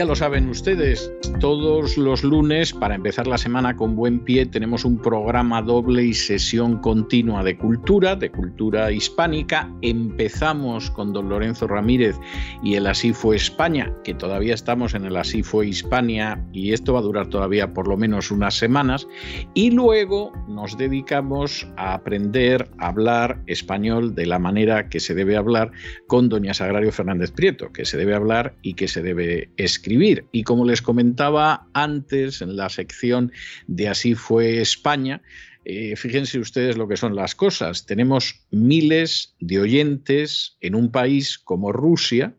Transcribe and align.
Ya 0.00 0.06
lo 0.06 0.16
saben 0.16 0.48
ustedes, 0.48 1.12
todos 1.40 1.98
los 1.98 2.24
lunes, 2.24 2.72
para 2.72 2.94
empezar 2.94 3.26
la 3.26 3.36
semana 3.36 3.76
con 3.76 3.96
buen 3.96 4.20
pie, 4.20 4.46
tenemos 4.46 4.86
un 4.86 4.96
programa 4.96 5.60
doble 5.60 6.04
y 6.04 6.14
sesión 6.14 6.78
continua 6.78 7.44
de 7.44 7.58
cultura, 7.58 8.16
de 8.16 8.30
cultura 8.30 8.90
hispánica. 8.90 9.70
Empezamos 9.82 10.90
con 10.90 11.12
don 11.12 11.28
Lorenzo 11.28 11.66
Ramírez 11.66 12.16
y 12.62 12.76
el 12.76 12.86
Así 12.86 13.12
fue 13.12 13.36
España, 13.36 13.92
que 14.02 14.14
todavía 14.14 14.54
estamos 14.54 14.94
en 14.94 15.04
el 15.04 15.18
Así 15.18 15.42
fue 15.42 15.68
Hispania 15.68 16.42
y 16.50 16.72
esto 16.72 16.94
va 16.94 17.00
a 17.00 17.02
durar 17.02 17.26
todavía 17.26 17.74
por 17.74 17.86
lo 17.86 17.98
menos 17.98 18.30
unas 18.30 18.54
semanas. 18.54 19.06
Y 19.52 19.70
luego 19.70 20.32
nos 20.48 20.78
dedicamos 20.78 21.68
a 21.76 21.92
aprender 21.92 22.70
a 22.78 22.88
hablar 22.88 23.42
español 23.46 24.14
de 24.14 24.24
la 24.24 24.38
manera 24.38 24.88
que 24.88 24.98
se 24.98 25.14
debe 25.14 25.36
hablar 25.36 25.72
con 26.06 26.30
doña 26.30 26.54
Sagrario 26.54 26.90
Fernández 26.90 27.32
Prieto, 27.32 27.70
que 27.70 27.84
se 27.84 27.98
debe 27.98 28.14
hablar 28.14 28.54
y 28.62 28.72
que 28.72 28.88
se 28.88 29.02
debe 29.02 29.50
escribir 29.58 29.89
Y 30.32 30.42
como 30.44 30.64
les 30.64 30.82
comentaba 30.82 31.66
antes 31.72 32.42
en 32.42 32.56
la 32.56 32.68
sección 32.68 33.32
de 33.66 33.88
Así 33.88 34.14
fue 34.14 34.60
España, 34.60 35.22
eh, 35.64 35.94
fíjense 35.96 36.38
ustedes 36.38 36.76
lo 36.76 36.88
que 36.88 36.96
son 36.96 37.14
las 37.14 37.34
cosas. 37.34 37.86
Tenemos 37.86 38.40
miles 38.50 39.34
de 39.40 39.60
oyentes 39.60 40.56
en 40.60 40.74
un 40.74 40.90
país 40.90 41.38
como 41.38 41.72
Rusia, 41.72 42.34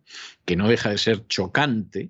que 0.45 0.55
no 0.55 0.67
deja 0.67 0.89
de 0.89 0.97
ser 0.97 1.27
chocante, 1.27 2.09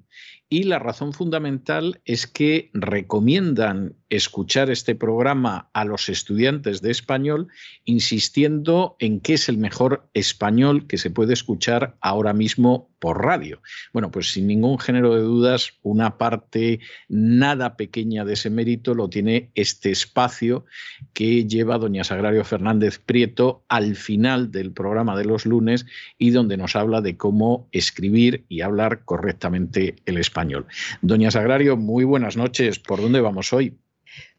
y 0.53 0.63
la 0.63 0.79
razón 0.79 1.13
fundamental 1.13 2.01
es 2.03 2.27
que 2.27 2.71
recomiendan 2.73 3.95
escuchar 4.09 4.69
este 4.69 4.95
programa 4.95 5.69
a 5.71 5.85
los 5.85 6.09
estudiantes 6.09 6.81
de 6.81 6.91
español, 6.91 7.47
insistiendo 7.85 8.97
en 8.99 9.21
que 9.21 9.35
es 9.35 9.47
el 9.47 9.57
mejor 9.57 10.09
español 10.13 10.87
que 10.87 10.97
se 10.97 11.09
puede 11.09 11.31
escuchar 11.31 11.95
ahora 12.01 12.33
mismo 12.33 12.90
por 13.01 13.25
radio. 13.25 13.61
Bueno, 13.91 14.11
pues 14.11 14.31
sin 14.31 14.45
ningún 14.45 14.77
género 14.77 15.15
de 15.15 15.21
dudas, 15.21 15.73
una 15.81 16.19
parte 16.19 16.79
nada 17.09 17.75
pequeña 17.75 18.23
de 18.23 18.33
ese 18.33 18.51
mérito 18.51 18.93
lo 18.93 19.09
tiene 19.09 19.49
este 19.55 19.89
espacio 19.89 20.65
que 21.13 21.45
lleva 21.45 21.79
doña 21.79 22.03
Sagrario 22.03 22.45
Fernández 22.45 22.99
Prieto 22.99 23.65
al 23.67 23.95
final 23.95 24.51
del 24.51 24.71
programa 24.71 25.17
de 25.17 25.25
los 25.25 25.47
lunes 25.47 25.87
y 26.19 26.29
donde 26.29 26.57
nos 26.57 26.75
habla 26.75 27.01
de 27.01 27.17
cómo 27.17 27.67
escribir 27.71 28.45
y 28.49 28.61
hablar 28.61 29.03
correctamente 29.03 29.95
el 30.05 30.19
español. 30.19 30.67
Doña 31.01 31.31
Sagrario, 31.31 31.77
muy 31.77 32.03
buenas 32.03 32.37
noches. 32.37 32.77
¿Por 32.77 33.01
dónde 33.01 33.19
vamos 33.19 33.51
hoy? 33.51 33.75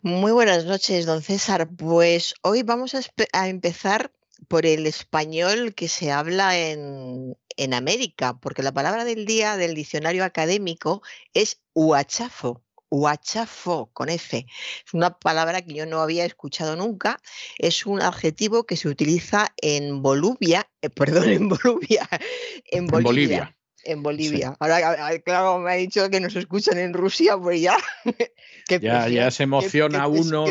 Muy 0.02 0.30
buenas 0.30 0.64
noches, 0.66 1.04
don 1.04 1.20
César. 1.20 1.68
Pues 1.76 2.34
hoy 2.42 2.62
vamos 2.62 2.94
a, 2.94 3.48
empezar 3.48 4.12
por 4.48 4.66
el 4.66 4.86
español 4.86 5.74
que 5.74 5.88
se 5.88 6.12
habla 6.12 6.58
en, 6.58 7.36
en 7.56 7.74
América, 7.74 8.38
porque 8.40 8.62
la 8.62 8.72
palabra 8.72 9.04
del 9.04 9.26
día 9.26 9.56
del 9.56 9.74
diccionario 9.74 10.24
académico 10.24 11.02
es 11.34 11.60
huachafo. 11.74 12.62
Huachafo 12.90 13.90
con 13.94 14.10
F. 14.10 14.46
Es 14.86 14.94
una 14.94 15.18
palabra 15.18 15.62
que 15.62 15.72
yo 15.72 15.86
no 15.86 16.00
había 16.02 16.26
escuchado 16.26 16.76
nunca. 16.76 17.20
Es 17.58 17.86
un 17.86 18.02
adjetivo 18.02 18.64
que 18.64 18.76
se 18.76 18.88
utiliza 18.88 19.54
en 19.56 20.02
Bolivia, 20.02 20.68
eh, 20.82 20.90
perdón, 20.90 21.24
en 21.30 21.48
Bolivia, 21.48 22.08
en 22.70 22.86
Bolivia. 22.86 23.56
En 23.84 24.02
Bolivia. 24.02 24.54
Ahora, 24.60 25.18
claro, 25.24 25.58
me 25.58 25.72
ha 25.72 25.74
dicho 25.74 26.08
que 26.08 26.20
nos 26.20 26.36
escuchan 26.36 26.78
en 26.78 26.92
Rusia, 26.92 27.36
pues 27.36 27.60
ya. 27.60 27.76
ya, 28.80 29.08
ya 29.08 29.30
se 29.30 29.42
emociona 29.42 30.06
uno. 30.06 30.44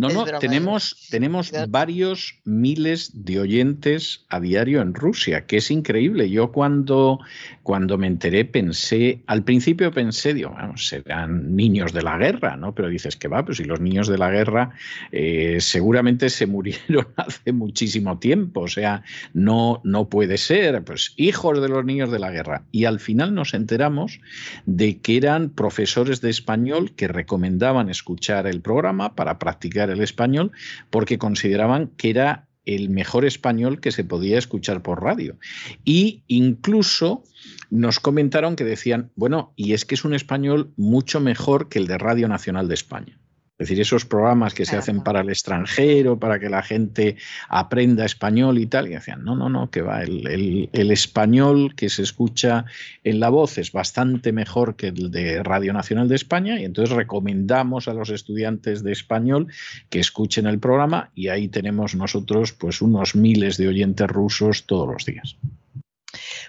No, 0.00 0.08
no, 0.08 0.24
tenemos, 0.38 1.08
tenemos 1.10 1.52
varios 1.68 2.40
miles 2.44 3.10
de 3.12 3.40
oyentes 3.40 4.24
a 4.30 4.40
diario 4.40 4.80
en 4.80 4.94
Rusia, 4.94 5.46
que 5.46 5.58
es 5.58 5.70
increíble. 5.70 6.30
Yo 6.30 6.52
cuando, 6.52 7.20
cuando 7.62 7.98
me 7.98 8.06
enteré 8.06 8.44
pensé, 8.44 9.22
al 9.26 9.44
principio 9.44 9.92
pensé, 9.92 10.32
digo, 10.32 10.56
serán 10.76 11.54
niños 11.54 11.92
de 11.92 12.02
la 12.02 12.16
guerra, 12.16 12.56
¿no? 12.56 12.74
Pero 12.74 12.88
dices 12.88 13.16
que 13.16 13.28
va, 13.28 13.44
pues 13.44 13.58
si 13.58 13.64
los 13.64 13.80
niños 13.80 14.08
de 14.08 14.16
la 14.16 14.30
guerra 14.30 14.70
eh, 15.12 15.58
seguramente 15.60 16.30
se 16.30 16.46
murieron 16.46 17.08
hace 17.16 17.52
muchísimo 17.52 18.18
tiempo, 18.18 18.62
o 18.62 18.68
sea, 18.68 19.02
no, 19.34 19.80
no 19.84 20.08
puede 20.08 20.38
ser, 20.38 20.82
pues 20.82 21.12
hijos 21.16 21.60
de 21.60 21.68
los 21.68 21.84
niños 21.84 22.10
de 22.10 22.18
la 22.18 22.30
guerra. 22.30 22.62
Y 22.72 22.86
al 22.86 23.00
final 23.00 23.34
nos 23.34 23.52
enteramos 23.52 24.20
de 24.64 24.98
que 24.98 25.18
eran 25.18 25.50
profesores 25.50 26.20
de 26.20 26.30
español 26.30 26.92
que 26.92 27.08
recomendaban 27.08 27.90
escuchar 27.90 28.46
el 28.46 28.60
programa 28.62 29.14
para 29.14 29.38
practicar 29.38 29.89
el 29.90 30.02
español 30.02 30.52
porque 30.90 31.18
consideraban 31.18 31.88
que 31.96 32.10
era 32.10 32.46
el 32.66 32.90
mejor 32.90 33.24
español 33.24 33.80
que 33.80 33.92
se 33.92 34.04
podía 34.04 34.38
escuchar 34.38 34.82
por 34.82 35.02
radio. 35.02 35.36
Y 35.84 36.22
incluso 36.28 37.24
nos 37.70 38.00
comentaron 38.00 38.56
que 38.56 38.64
decían, 38.64 39.10
bueno, 39.16 39.52
y 39.56 39.72
es 39.72 39.84
que 39.84 39.94
es 39.94 40.04
un 40.04 40.14
español 40.14 40.72
mucho 40.76 41.20
mejor 41.20 41.68
que 41.68 41.78
el 41.78 41.86
de 41.86 41.98
Radio 41.98 42.28
Nacional 42.28 42.68
de 42.68 42.74
España. 42.74 43.19
Es 43.60 43.68
decir, 43.68 43.82
esos 43.82 44.06
programas 44.06 44.54
que 44.54 44.64
se 44.64 44.74
hacen 44.74 45.02
para 45.02 45.20
el 45.20 45.28
extranjero, 45.28 46.18
para 46.18 46.40
que 46.40 46.48
la 46.48 46.62
gente 46.62 47.16
aprenda 47.46 48.06
español 48.06 48.56
y 48.56 48.64
tal, 48.64 48.88
y 48.88 48.94
decían, 48.94 49.22
no, 49.22 49.36
no, 49.36 49.50
no, 49.50 49.70
que 49.70 49.82
va, 49.82 50.02
el, 50.02 50.70
español 50.72 51.74
que 51.76 51.90
se 51.90 52.02
escucha 52.02 52.64
en 53.04 53.20
la 53.20 53.28
voz 53.28 53.58
es 53.58 53.70
bastante 53.72 54.32
mejor 54.32 54.76
que 54.76 54.86
el 54.86 55.10
de 55.10 55.42
Radio 55.42 55.74
Nacional 55.74 56.08
de 56.08 56.16
España, 56.16 56.58
y 56.58 56.64
entonces 56.64 56.96
recomendamos 56.96 57.86
a 57.86 57.92
los 57.92 58.08
estudiantes 58.08 58.82
de 58.82 58.92
español 58.92 59.48
que 59.90 60.00
escuchen 60.00 60.46
el 60.46 60.58
programa, 60.58 61.10
y 61.14 61.28
ahí 61.28 61.48
tenemos 61.48 61.94
nosotros 61.94 62.52
pues 62.52 62.80
unos 62.80 63.14
miles 63.14 63.58
de 63.58 63.68
oyentes 63.68 64.08
rusos 64.08 64.64
todos 64.64 64.88
los 64.88 65.04
días. 65.04 65.36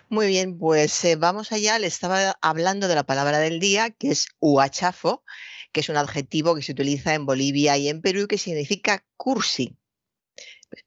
Muy 0.08 0.28
bien, 0.28 0.58
pues 0.58 1.04
eh, 1.04 1.18
vamos 1.18 1.52
allá. 1.52 1.78
Le 1.78 1.88
estaba 1.88 2.38
hablando 2.42 2.88
de 2.88 2.96
la 2.96 3.04
palabra 3.04 3.40
del 3.40 3.60
día, 3.60 3.90
que 3.90 4.12
es 4.12 4.30
huachafo 4.40 5.26
que 5.72 5.82
es 5.82 5.90
un 5.90 5.98
adjetivo 5.98 6.56
que 6.56 6.62
se 6.62 6.72
utiliza 6.72 7.14
en 7.14 7.26
Bolivia 7.26 7.78
y 7.78 7.90
en 7.90 8.02
Perú 8.02 8.28
que 8.28 8.38
significa 8.38 9.06
cursi. 9.18 9.78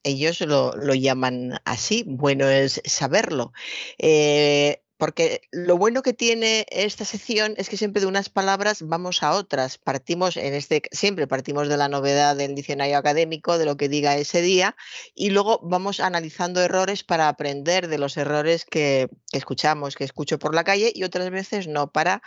Ellos 0.02 0.40
lo, 0.40 0.72
llaman 0.94 1.60
así, 1.64 2.04
bueno 2.06 2.48
es 2.48 2.80
saberlo. 2.84 3.52
Eh, 3.98 4.80
porque 4.96 5.42
lo 5.50 5.76
bueno 5.76 6.02
que 6.02 6.12
tiene 6.12 6.66
esta 6.70 7.04
sección 7.04 7.54
es 7.56 7.68
que 7.68 7.76
siempre 7.76 8.00
de 8.00 8.06
unas 8.06 8.28
palabras 8.28 8.80
vamos 8.80 9.22
a 9.22 9.32
otras. 9.32 9.76
Partimos 9.76 10.36
en 10.36 10.54
este 10.54 10.82
siempre 10.92 11.26
partimos 11.26 11.68
de 11.68 11.76
la 11.76 11.88
novedad 11.88 12.36
del 12.36 12.54
diccionario 12.54 12.96
académico 12.96 13.58
de 13.58 13.64
lo 13.64 13.76
que 13.76 13.88
diga 13.88 14.16
ese 14.16 14.40
día 14.40 14.76
y 15.14 15.30
luego 15.30 15.60
vamos 15.62 16.00
analizando 16.00 16.62
errores 16.62 17.02
para 17.02 17.28
aprender 17.28 17.88
de 17.88 17.98
los 17.98 18.16
errores 18.16 18.64
que 18.64 19.08
escuchamos, 19.32 19.96
que 19.96 20.04
escucho 20.04 20.38
por 20.38 20.54
la 20.54 20.64
calle 20.64 20.92
y 20.94 21.02
otras 21.02 21.28
veces 21.30 21.66
no 21.66 21.90
para 21.90 22.22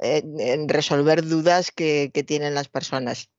en, 0.00 0.68
resolver 0.68 1.24
dudas 1.24 1.70
que, 1.70 2.10
tienen 2.26 2.54
las 2.54 2.68
personas. 2.68 3.30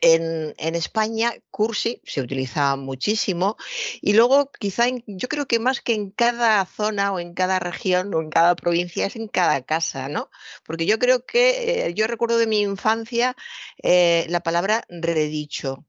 En, 0.00 0.74
España, 0.74 1.34
Cursi 1.50 2.00
se 2.04 2.22
utiliza 2.22 2.76
muchísimo 2.76 3.56
y 4.00 4.14
luego 4.14 4.50
quizá 4.58 4.86
yo 5.06 5.28
creo 5.28 5.46
que 5.46 5.58
más 5.58 5.80
que 5.80 5.94
en 5.94 6.10
cada 6.10 6.64
zona 6.64 7.12
o 7.12 7.20
en 7.20 7.34
cada 7.34 7.58
región 7.58 8.12
o 8.14 8.22
en 8.22 8.30
cada 8.30 8.56
provincia 8.56 9.06
es 9.06 9.16
en 9.16 9.28
cada 9.28 9.62
casa, 9.62 10.08
¿no? 10.08 10.30
Porque 10.64 10.86
yo 10.86 10.98
creo 10.98 11.26
que 11.26 11.86
eh, 11.86 11.94
yo 11.94 12.06
recuerdo 12.06 12.38
de 12.38 12.46
mi 12.46 12.60
infancia 12.60 13.36
eh, 13.82 14.26
la 14.28 14.40
palabra 14.40 14.84
redicho. 14.88 15.84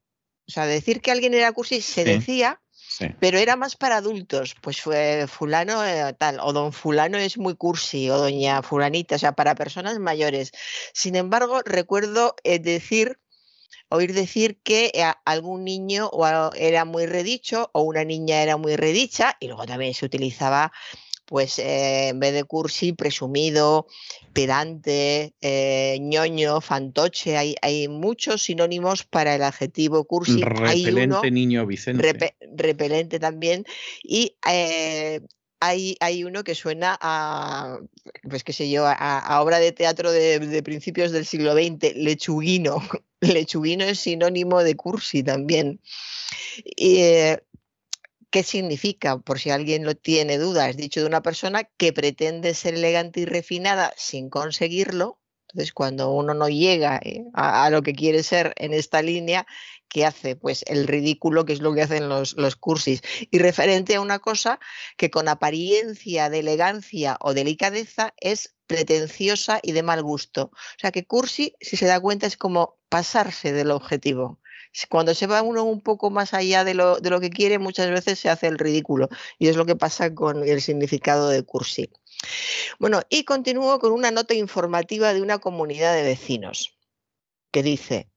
O 0.45 0.51
sea, 0.51 0.66
decir 0.66 1.00
que 1.01 1.12
alguien 1.12 1.33
era 1.33 1.54
Cursi 1.54 1.80
se 1.80 2.04
decía, 2.04 2.62
pero 3.19 3.38
era 3.38 3.56
más 3.56 3.75
para 3.75 3.98
adultos, 3.98 4.56
pues 4.62 4.81
fue 4.81 5.25
fulano 5.28 5.86
eh, 5.86 6.13
tal, 6.18 6.40
o 6.40 6.54
don 6.54 6.74
fulano 6.74 7.18
es 7.18 7.38
muy 7.38 7.56
cursi, 7.56 8.10
o 8.10 8.18
doña 8.18 8.62
fulanita, 8.62 9.16
o 9.16 9.19
sea, 9.19 9.34
para 9.34 9.56
personas 9.56 10.00
mayores. 10.00 10.51
Sin 10.94 11.16
embargo, 11.16 11.62
recuerdo 11.66 12.36
eh, 12.44 12.60
decir, 12.60 13.19
oír 13.90 14.13
decir 14.13 14.60
que 14.63 14.92
algún 15.25 15.63
niño 15.63 16.12
era 16.56 16.86
muy 16.86 17.06
redicho 17.06 17.69
o 17.74 17.81
una 17.81 18.04
niña 18.04 18.42
era 18.42 18.57
muy 18.57 18.75
redicha, 18.75 19.38
y 19.40 19.48
luego 19.48 19.66
también 19.66 19.94
se 19.94 20.06
utilizaba 20.06 20.72
pues 21.33 21.57
eh, 21.57 22.09
en 22.09 22.19
vez 22.19 22.31
de 22.31 22.44
cursi, 22.44 22.94
presumido, 22.94 23.88
pedante, 24.33 25.33
eh, 25.41 25.97
ñoño, 26.00 26.62
fantoche, 26.62 27.38
hay, 27.38 27.56
hay, 27.63 27.88
muchos 27.88 28.44
sinónimos 28.44 29.03
para 29.03 29.33
el 29.33 29.41
adjetivo 29.41 30.06
cursi. 30.06 30.44
Repelente, 30.44 31.31
niño 31.31 31.65
Vicente. 31.65 32.38
repelente 32.56 33.18
también. 33.18 33.65
Y 34.03 34.35
eh, 34.47 35.21
hay, 35.59 35.97
hay, 36.01 36.24
uno 36.24 36.44
que 36.44 36.53
suena 36.53 37.00
a, 37.01 37.80
pues 38.30 38.44
qué 38.44 38.53
sé 38.53 38.69
yo, 38.69 38.85
a, 38.85 39.41
obra 39.41 39.57
de 39.57 39.71
teatro 39.71 40.12
de, 40.12 40.62
principios 40.62 41.12
del 41.12 41.25
siglo 41.25 41.56
XX, 41.56 41.95
lechuguino. 41.95 42.80
Lechuguino 43.21 43.85
es 43.85 44.00
sinónimo 44.00 44.62
de 44.62 44.75
cursi 44.75 45.24
también. 45.24 45.80
Y, 46.63 47.01
¿Qué 48.33 48.41
significa? 48.41 49.19
Por 49.19 49.38
si 49.38 49.51
alguien 49.51 49.85
lo 49.85 49.94
tiene 49.94 50.39
dudas, 50.39 50.75
dicho 50.75 51.01
de 51.01 51.06
una 51.06 51.21
persona 51.21 51.65
que 51.77 51.94
pretende 51.94 52.56
ser 52.56 52.74
elegante 52.74 53.19
y 53.19 53.25
refinada 53.25 53.94
sin 53.95 54.31
conseguirlo. 54.31 55.19
Entonces, 55.50 55.71
cuando 55.71 56.12
uno 56.12 56.33
no 56.33 56.50
llega 56.50 57.00
eh, 57.03 57.25
a, 57.35 57.69
lo 57.69 57.83
que 57.83 57.94
quiere 57.94 58.24
ser 58.24 58.56
en 58.57 58.74
esta 58.74 59.03
línea, 59.03 59.45
¿qué 59.88 60.03
hace? 60.03 60.35
Pues 60.35 60.63
el 60.65 60.88
ridículo, 60.88 61.45
que 61.45 61.53
es 61.53 61.62
lo 61.62 61.75
que 61.75 61.83
hacen 61.83 62.09
los, 62.09 62.33
los 62.35 62.56
cursis. 62.56 63.03
Y 63.30 63.38
referente 63.38 63.94
a 63.94 64.01
una 64.01 64.18
cosa 64.18 64.59
que 64.97 65.12
con 65.12 65.27
apariencia 65.27 66.31
de 66.31 66.39
elegancia 66.39 67.18
o 67.19 67.35
delicadeza 67.35 68.15
es 68.19 68.56
pretenciosa 68.65 69.59
y 69.62 69.74
de 69.74 69.83
mal 69.83 70.01
gusto. 70.01 70.45
O 70.45 70.80
sea 70.80 70.91
que 70.91 71.06
cursi, 71.06 71.56
si 71.62 71.77
se 71.77 71.85
da 71.85 72.00
cuenta, 72.00 72.25
es 72.25 72.38
como 72.38 72.80
pasarse 72.89 73.53
del 73.53 73.69
objetivo 73.69 74.39
cuando 74.90 75.14
se 75.14 75.28
va 75.28 75.42
uno 75.42 75.64
un 75.64 75.81
poco 75.81 76.10
más 76.10 76.34
allá 76.34 76.64
de 76.64 76.74
lo, 76.74 76.98
de 76.98 77.10
lo 77.10 77.20
que 77.20 77.30
quiere, 77.30 77.60
muchas 77.60 77.90
veces 77.90 78.20
se 78.20 78.30
hace 78.30 78.48
el 78.48 78.58
ridículo. 78.58 79.10
Y 79.38 79.48
es 79.48 79.56
lo 79.56 79.66
que 79.66 79.75
pasa 79.75 80.14
con 80.14 80.48
el 80.48 80.62
significado 80.62 81.30
de 81.30 81.44
cursi. 81.44 81.90
Bueno, 82.80 83.02
y 83.10 83.24
continúo 83.24 83.80
con 83.80 83.92
una 83.92 84.12
nota 84.12 84.34
informativa 84.34 85.14
de 85.14 85.22
una 85.22 85.40
comunidad 85.40 85.94
de 85.94 86.04
vecinos 86.04 86.78
que 87.52 87.64
dice, 87.64 88.10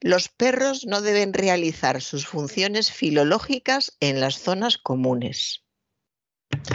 los 0.00 0.28
perros 0.28 0.86
no 0.86 1.00
deben 1.00 1.32
realizar 1.32 2.00
sus 2.00 2.26
funciones 2.26 2.92
filológicas 2.92 3.96
en 4.00 4.20
las 4.20 4.38
zonas 4.38 4.78
comunes. 4.78 5.64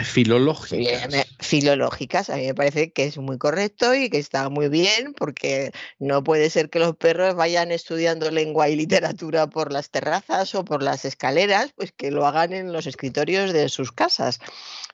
Filológicas. 0.02 1.26
Filológicas, 1.38 2.30
a 2.30 2.36
mí 2.36 2.46
me 2.46 2.54
parece 2.54 2.92
que 2.92 3.04
es 3.04 3.18
muy 3.18 3.38
correcto 3.38 3.94
y 3.94 4.10
que 4.10 4.18
está 4.18 4.48
muy 4.48 4.68
bien, 4.68 5.14
porque 5.14 5.70
no 5.98 6.24
puede 6.24 6.50
ser 6.50 6.70
que 6.70 6.78
los 6.78 6.96
perros 6.96 7.34
vayan 7.34 7.70
estudiando 7.70 8.30
lengua 8.30 8.68
y 8.68 8.76
literatura 8.76 9.46
por 9.46 9.72
las 9.72 9.90
terrazas 9.90 10.54
o 10.54 10.64
por 10.64 10.82
las 10.82 11.04
escaleras, 11.04 11.72
pues 11.76 11.92
que 11.92 12.10
lo 12.10 12.26
hagan 12.26 12.52
en 12.52 12.72
los 12.72 12.86
escritorios 12.86 13.52
de 13.52 13.68
sus 13.68 13.92
casas. 13.92 14.40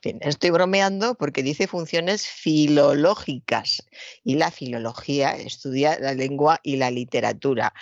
estoy 0.03 0.51
bromeando 0.51 1.15
porque 1.15 1.43
dice 1.43 1.67
funciones 1.67 2.27
filológicas 2.27 3.87
y 4.25 4.35
la 4.35 4.51
filología 4.51 5.37
estudia 5.37 5.99
la 6.01 6.15
lengua 6.15 6.61
y 6.63 6.77
la 6.77 6.91
literatura 6.91 7.73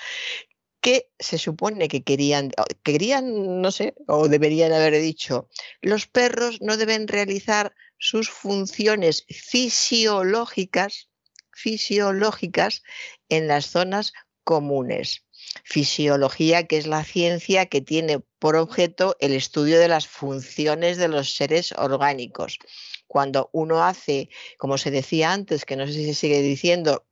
que 0.81 1.11
se 1.19 1.39
supone 1.39 1.89
que 1.89 2.03
querían, 2.03 2.53
querían, 2.83 3.61
no 3.61 3.71
sé, 3.71 3.95
o 4.07 4.29
deberían 4.29 4.73
haber 4.73 5.01
dicho, 5.01 5.49
los 5.83 6.07
perros 6.07 6.61
no 6.63 6.77
deben 6.77 7.07
realizar 7.07 7.75
sus 7.99 8.31
funciones 8.31 9.27
fisiológicas, 9.29 11.11
fisiológicas 11.53 12.83
en 13.29 13.47
las 13.47 13.67
zonas 13.67 14.13
comunes. 14.45 15.25
Fisiología, 15.65 16.67
que 16.67 16.79
es 16.79 16.87
la 16.87 17.05
ciencia 17.05 17.67
que 17.67 17.81
tiene 17.81 18.21
por 18.39 18.57
objeto 18.57 19.17
el 19.21 19.33
estudio 19.33 19.79
de 19.79 19.89
las 19.89 20.07
funciones 20.07 20.97
de 20.97 21.09
los 21.09 21.35
seres 21.35 21.73
orgánicos. 21.73 22.59
Cuando 23.07 23.51
uno 23.53 23.85
hace, 23.85 24.31
como 24.59 24.79
se 24.79 24.91
decía 24.91 25.33
antes, 25.33 25.65
que 25.65 25.77
no 25.77 25.87
sé 25.87 25.93
si 25.93 26.07
se 26.07 26.15
sigue 26.15 26.41
diciendo, 26.43 27.07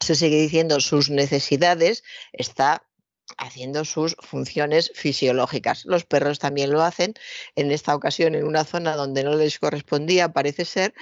se 0.00 0.14
sigue 0.14 0.40
diciendo 0.40 0.80
sus 0.80 1.10
necesidades, 1.10 2.04
está 2.32 2.87
haciendo 3.36 3.84
sus 3.84 4.16
funciones 4.20 4.90
fisiológicas. 4.94 5.84
Los 5.84 6.04
perros 6.04 6.38
también 6.38 6.70
lo 6.70 6.82
hacen, 6.82 7.14
en 7.56 7.70
esta 7.70 7.94
ocasión 7.94 8.34
en 8.34 8.44
una 8.44 8.64
zona 8.64 8.96
donde 8.96 9.24
no 9.24 9.34
les 9.34 9.58
correspondía, 9.58 10.32
parece 10.32 10.64
ser, 10.64 10.94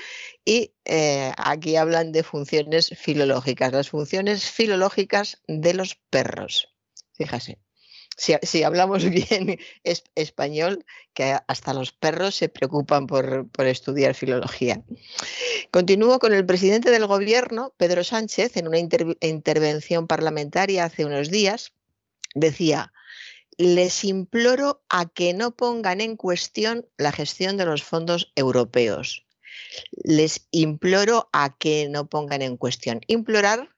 y 0.45 0.73
eh, 0.85 1.33
aquí 1.37 1.77
hablan 1.77 2.13
de 2.13 2.23
funciones 2.23 2.91
filológicas, 2.97 3.73
las 3.73 3.91
funciones 3.91 4.51
filológicas 4.51 5.43
de 5.47 5.75
los 5.75 5.95
perros. 6.11 6.69
Fíjase. 7.15 7.59
Si, 8.19 8.63
hablamos 8.63 9.05
bien 9.11 9.59
español, 10.15 10.85
que 11.13 11.37
hasta 11.47 11.75
los 11.75 11.93
perros 11.93 12.35
se 12.35 12.49
preocupan 12.49 13.07
por, 13.07 13.49
estudiar 13.59 14.15
filología. 14.15 14.83
Continúo 15.71 16.19
con 16.19 16.33
el 16.33 16.47
presidente 16.47 16.91
del 16.91 17.07
gobierno, 17.07 17.75
Pedro 17.77 18.05
Sánchez, 18.05 18.57
en 18.57 18.69
una 18.69 18.79
intervención 18.79 20.07
parlamentaria 20.07 20.85
hace 20.85 21.05
unos 21.05 21.31
días, 21.31 21.73
decía, 22.37 22.93
les 23.57 24.05
imploro 24.05 24.85
a 24.89 25.07
que 25.07 25.33
no 25.33 25.57
pongan 25.57 26.01
en 26.01 26.17
cuestión 26.17 26.87
la 26.99 27.11
gestión 27.11 27.57
de 27.57 27.65
los 27.65 27.83
fondos 27.83 28.33
europeos. 28.37 29.27
Les 30.05 30.47
imploro 30.51 31.29
a 31.33 31.57
que 31.57 31.89
no 31.89 32.09
pongan 32.09 32.43
en 32.43 32.57
cuestión. 32.57 33.01
Implorar 33.07 33.71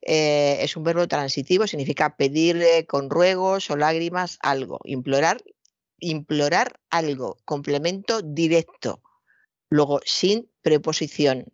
eh, 0.00 0.58
es 0.62 0.76
un 0.76 0.84
verbo 0.84 1.06
transitivo, 1.06 1.66
significa 1.66 2.16
pedir 2.16 2.86
con 2.86 3.10
ruegos 3.10 3.70
o 3.70 3.76
lágrimas 3.76 4.38
algo. 4.40 4.80
Implorar, 4.84 5.42
implorar 6.00 6.80
algo, 6.88 7.36
complemento 7.44 8.22
directo. 8.22 9.02
Luego, 9.68 10.00
sin 10.06 10.50
preposición 10.62 11.52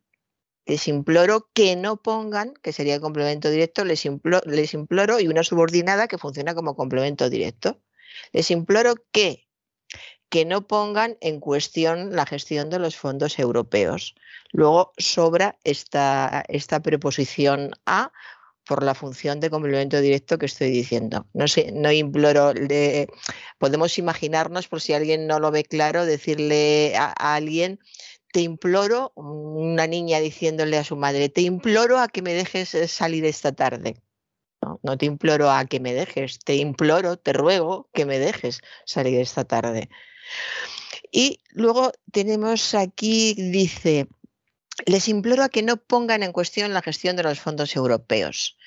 les 0.66 0.88
imploro 0.88 1.50
que 1.52 1.76
no 1.76 1.96
pongan, 2.02 2.54
que 2.62 2.72
sería 2.72 2.94
el 2.94 3.00
complemento 3.00 3.50
directo, 3.50 3.84
les 3.84 4.04
imploro, 4.04 5.20
y 5.20 5.28
una 5.28 5.42
subordinada 5.42 6.08
que 6.08 6.18
funciona 6.18 6.54
como 6.54 6.74
complemento 6.74 7.28
directo. 7.28 7.80
Les 8.32 8.50
imploro 8.50 8.94
que, 9.12 9.46
que 10.30 10.44
no 10.44 10.66
pongan 10.66 11.18
en 11.20 11.40
cuestión 11.40 12.16
la 12.16 12.26
gestión 12.26 12.70
de 12.70 12.78
los 12.78 12.96
fondos 12.96 13.38
europeos. 13.38 14.14
Luego 14.52 14.92
sobra 14.96 15.58
esta, 15.64 16.44
esta 16.48 16.80
preposición 16.80 17.72
a 17.84 18.12
por 18.66 18.82
la 18.82 18.94
función 18.94 19.40
de 19.40 19.50
complemento 19.50 20.00
directo 20.00 20.38
que 20.38 20.46
estoy 20.46 20.70
diciendo. 20.70 21.26
No 21.34 21.44
no 21.74 21.92
imploro, 21.92 22.54
podemos 23.58 23.98
imaginarnos, 23.98 24.68
por 24.68 24.80
si 24.80 24.94
alguien 24.94 25.26
no 25.26 25.38
lo 25.38 25.50
ve 25.50 25.64
claro, 25.64 26.06
decirle 26.06 26.96
a 26.96 27.34
alguien 27.34 27.78
te 28.34 28.40
imploro, 28.40 29.12
una 29.14 29.86
niña 29.86 30.18
diciéndole 30.18 30.76
a 30.76 30.82
su 30.82 30.96
madre, 30.96 31.28
te 31.28 31.42
imploro 31.42 32.00
a 32.00 32.08
que 32.08 32.20
me 32.20 32.34
dejes 32.34 32.74
eh, 32.74 32.88
salir 32.88 33.24
esta 33.24 33.52
tarde. 33.52 33.94
No, 34.60 34.80
no 34.82 34.98
te 34.98 35.06
imploro 35.06 35.52
a 35.52 35.64
que 35.66 35.78
me 35.78 35.94
dejes, 35.94 36.40
te 36.40 36.56
imploro, 36.56 37.16
te 37.16 37.32
ruego 37.32 37.88
que 37.94 38.04
me 38.06 38.18
dejes 38.18 38.60
salir 38.86 39.20
esta 39.20 39.44
tarde. 39.44 39.88
Y 41.12 41.42
luego 41.50 41.92
tenemos 42.10 42.74
aquí, 42.74 43.34
dice, 43.34 44.08
les 44.84 45.06
imploro 45.06 45.44
a 45.44 45.48
que 45.48 45.62
no 45.62 45.76
pongan 45.76 46.24
en 46.24 46.32
cuestión 46.32 46.74
la 46.74 46.82
gestión 46.82 47.14
de 47.14 47.22
los 47.22 47.38
fondos 47.38 47.76
europeos. 47.76 48.58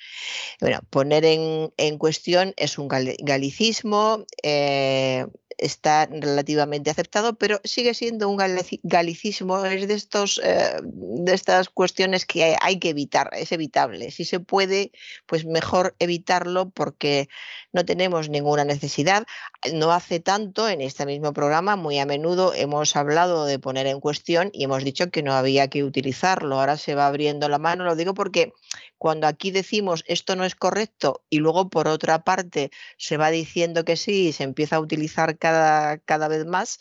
Bueno, 0.62 0.80
poner 0.88 1.26
en, 1.26 1.98
cuestión 1.98 2.54
es 2.56 2.78
un 2.78 2.88
galicismo, 2.88 4.24
eh, 4.42 5.26
está 5.58 6.06
relativamente 6.06 6.90
aceptado, 6.90 7.36
pero 7.36 7.60
sigue 7.64 7.92
siendo 7.92 8.28
un 8.28 8.38
galicismo, 8.82 9.64
es 9.64 9.88
de, 9.88 9.94
estos, 9.94 10.40
eh, 10.42 10.76
de 10.82 11.34
estas 11.34 11.68
cuestiones 11.68 12.24
que 12.24 12.56
hay 12.60 12.78
que 12.78 12.90
evitar, 12.90 13.30
es 13.34 13.52
evitable. 13.52 14.10
Si 14.10 14.24
se 14.24 14.40
puede, 14.40 14.92
pues 15.26 15.44
mejor 15.44 15.96
evitarlo 15.98 16.70
porque 16.70 17.28
no 17.72 17.84
tenemos 17.84 18.28
ninguna 18.28 18.64
necesidad. 18.64 19.26
No 19.72 19.90
hace 19.90 20.20
tanto 20.20 20.68
en 20.68 20.80
este 20.80 21.04
mismo 21.04 21.32
programa, 21.32 21.74
muy 21.74 21.98
a 21.98 22.06
menudo 22.06 22.54
hemos 22.54 22.94
hablado 22.94 23.44
de 23.44 23.58
poner 23.58 23.88
en 23.88 23.98
cuestión 23.98 24.50
y 24.52 24.62
hemos 24.62 24.84
dicho 24.84 25.10
que 25.10 25.24
no 25.24 25.32
había 25.32 25.68
que 25.68 25.82
utilizarlo. 25.82 26.60
Ahora 26.60 26.76
se 26.76 26.94
va 26.94 27.08
abriendo 27.08 27.48
la 27.48 27.58
mano, 27.58 27.84
lo 27.84 27.96
digo 27.96 28.14
porque 28.14 28.52
cuando 28.98 29.26
aquí 29.26 29.50
decimos 29.50 30.04
esto 30.06 30.36
no 30.36 30.44
es 30.44 30.54
correcto 30.54 31.22
y 31.28 31.38
luego 31.38 31.68
por 31.70 31.88
otra 31.88 32.22
parte 32.22 32.70
se 32.98 33.16
va 33.16 33.30
diciendo 33.30 33.84
que 33.84 33.96
sí 33.96 34.28
y 34.28 34.32
se 34.32 34.44
empieza 34.44 34.76
a 34.76 34.80
utilizar 34.80 35.38
cada, 35.38 35.98
cada 35.98 36.28
vez 36.28 36.46
más, 36.46 36.78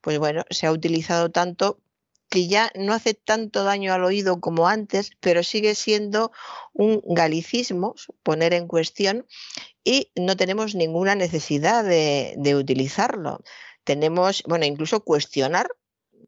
pues 0.00 0.18
bueno, 0.18 0.44
se 0.50 0.66
ha 0.66 0.72
utilizado 0.72 1.30
tanto 1.30 1.78
que 2.28 2.48
ya 2.48 2.70
no 2.74 2.92
hace 2.92 3.14
tanto 3.14 3.64
daño 3.64 3.92
al 3.92 4.04
oído 4.04 4.40
como 4.40 4.68
antes, 4.68 5.12
pero 5.20 5.42
sigue 5.42 5.74
siendo 5.74 6.32
un 6.72 7.00
galicismo 7.04 7.94
poner 8.22 8.52
en 8.52 8.66
cuestión 8.66 9.26
y 9.84 10.10
no 10.16 10.36
tenemos 10.36 10.74
ninguna 10.74 11.14
necesidad 11.14 11.84
de, 11.84 12.54
utilizarlo. 12.56 13.42
Tenemos, 13.84 14.42
bueno, 14.46 14.64
incluso 14.64 15.04
cuestionar 15.04 15.68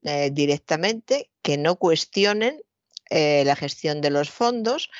eh, 0.04 0.30
directamente, 0.32 1.30
que 1.42 1.58
no 1.58 1.76
cuestionen 1.76 2.62
eh, 3.10 3.42
la 3.44 3.56
gestión 3.56 4.00
de 4.00 4.10
los 4.10 4.30
fondos. 4.30 4.90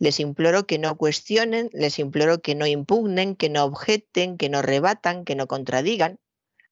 Les 0.00 0.18
imploro 0.18 0.66
que 0.66 0.78
no 0.78 0.96
cuestionen, 0.96 1.70
les 1.72 2.00
imploro 2.00 2.40
que 2.40 2.56
no 2.56 2.66
impugnen, 2.66 3.36
que 3.36 3.50
no 3.50 3.64
objeten, 3.64 4.36
que 4.36 4.48
no 4.48 4.62
rebatan, 4.62 5.24
que 5.24 5.36
no 5.36 5.46
contradigan. 5.46 6.18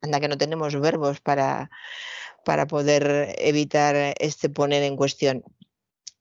Anda 0.01 0.21
que 0.21 0.29
no 0.29 0.39
tenemos 0.39 0.79
verbos 0.81 1.21
para, 1.21 1.71
para 2.47 2.69
poder 2.69 3.35
evitar 3.39 4.15
este 4.21 4.49
poner 4.49 4.85
en 4.85 4.97
cuestión. 4.97 5.43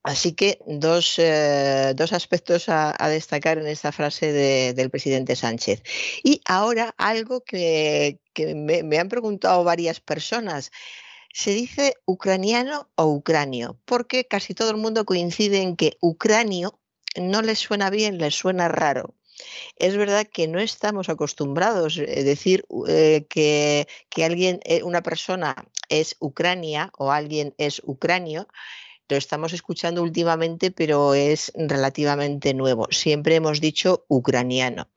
Así 0.01 0.33
que 0.33 0.59
dos, 0.65 1.19
eh, 1.19 1.93
dos 1.95 2.13
aspectos 2.13 2.67
a, 2.67 2.95
destacar 3.09 3.59
en 3.59 3.67
esta 3.67 3.91
frase 3.91 4.33
del 4.73 4.89
presidente 4.89 5.35
Sánchez. 5.35 5.83
Y 6.23 6.41
ahora 6.45 6.95
algo 6.97 7.43
que, 7.43 8.19
me, 8.55 8.97
han 8.97 9.09
preguntado 9.09 9.63
varias 9.63 9.99
personas. 9.99 10.71
Se 11.31 11.51
dice 11.51 11.93
ucraniano 12.05 12.89
o 12.95 13.05
ucranio, 13.05 13.79
porque 13.85 14.25
casi 14.25 14.55
todo 14.55 14.71
el 14.71 14.77
mundo 14.77 15.05
coincide 15.05 15.61
en 15.61 15.75
que 15.75 15.97
ucranio 16.01 16.79
no 17.19 17.43
les 17.43 17.59
suena 17.59 17.91
bien, 17.91 18.17
les 18.17 18.33
suena 18.33 18.67
raro. 18.67 19.14
Es 19.77 19.97
verdad 19.97 20.27
que 20.31 20.47
no 20.47 20.59
estamos 20.59 21.09
acostumbrados 21.09 21.97
a 21.97 22.03
eh, 22.03 22.23
decir 22.23 22.65
eh, 22.87 23.25
que, 23.29 23.87
alguien, 24.23 24.59
una 24.83 25.01
persona 25.01 25.55
es 25.89 26.15
Ucrania 26.19 26.91
o 26.97 27.11
alguien 27.11 27.53
es 27.57 27.81
ucranio, 27.83 28.47
lo 29.07 29.17
estamos 29.17 29.53
escuchando 29.53 30.01
últimamente, 30.01 30.71
pero 30.71 31.13
es 31.13 31.51
relativamente 31.55 32.53
nuevo. 32.53 32.87
Siempre 32.89 33.35
hemos 33.35 33.61
dicho 33.61 34.05
ucraniano. 34.07 34.89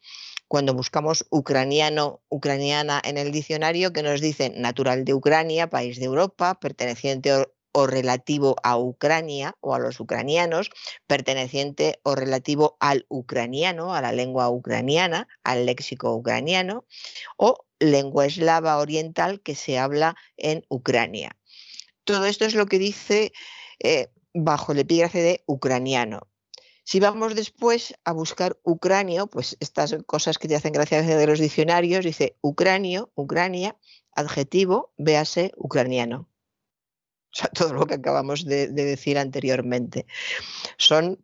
Cuando 0.46 0.72
buscamos 0.72 1.26
ucraniano, 1.28 2.22
ucraniana 2.30 3.02
en 3.04 3.18
el 3.18 3.32
diccionario, 3.32 3.92
que 3.92 4.02
nos 4.02 4.22
dice 4.22 4.48
natural 4.56 5.04
de 5.04 5.12
Ucrania, 5.12 5.68
país 5.68 5.98
de 5.98 6.06
Europa, 6.06 6.58
perteneciente 6.58 7.48
o, 7.72 7.86
relativo 7.86 8.56
a 8.62 8.76
Ucrania 8.76 9.54
o 9.60 9.74
a 9.74 9.78
los 9.78 10.00
ucranianos, 10.00 10.70
perteneciente 11.06 12.00
o 12.02 12.14
relativo 12.14 12.76
al 12.80 13.06
ucraniano, 13.08 13.94
a 13.94 14.02
la 14.02 14.12
lengua 14.12 14.48
ucraniana, 14.50 15.28
al 15.44 15.66
léxico 15.66 16.14
ucraniano, 16.14 16.84
o 17.36 17.66
lengua 17.78 18.26
eslava 18.26 18.78
oriental 18.78 19.40
que 19.40 19.54
se 19.54 19.78
habla 19.78 20.16
en 20.36 20.64
Ucrania. 20.68 21.36
Todo 22.04 22.26
esto 22.26 22.44
es 22.44 22.54
lo 22.54 22.66
que 22.66 22.78
dice 22.78 23.32
eh, 23.80 24.08
bajo 24.34 24.72
el 24.72 24.78
epígrafe 24.78 25.20
de 25.20 25.42
ucraniano. 25.46 26.28
Si 26.84 27.00
vamos 27.00 27.34
después 27.34 27.94
a 28.04 28.12
buscar 28.12 28.58
ucranio, 28.62 29.26
pues 29.26 29.58
estas 29.60 29.94
cosas 30.06 30.38
que 30.38 30.48
te 30.48 30.56
hacen 30.56 30.72
gracia 30.72 31.02
de 31.02 31.26
los 31.26 31.38
diccionarios, 31.38 32.02
dice 32.02 32.38
ucranio, 32.40 33.10
Ucrania, 33.14 33.76
adjetivo, 34.14 34.94
véase 34.96 35.52
ucraniano. 35.56 36.27
O 37.32 37.36
sea, 37.36 37.48
todo 37.54 37.74
lo 37.74 37.86
que 37.86 37.94
acabamos 37.94 38.44
de 38.44 38.68
decir 38.68 39.18
anteriormente. 39.18 40.06
Son 40.76 41.18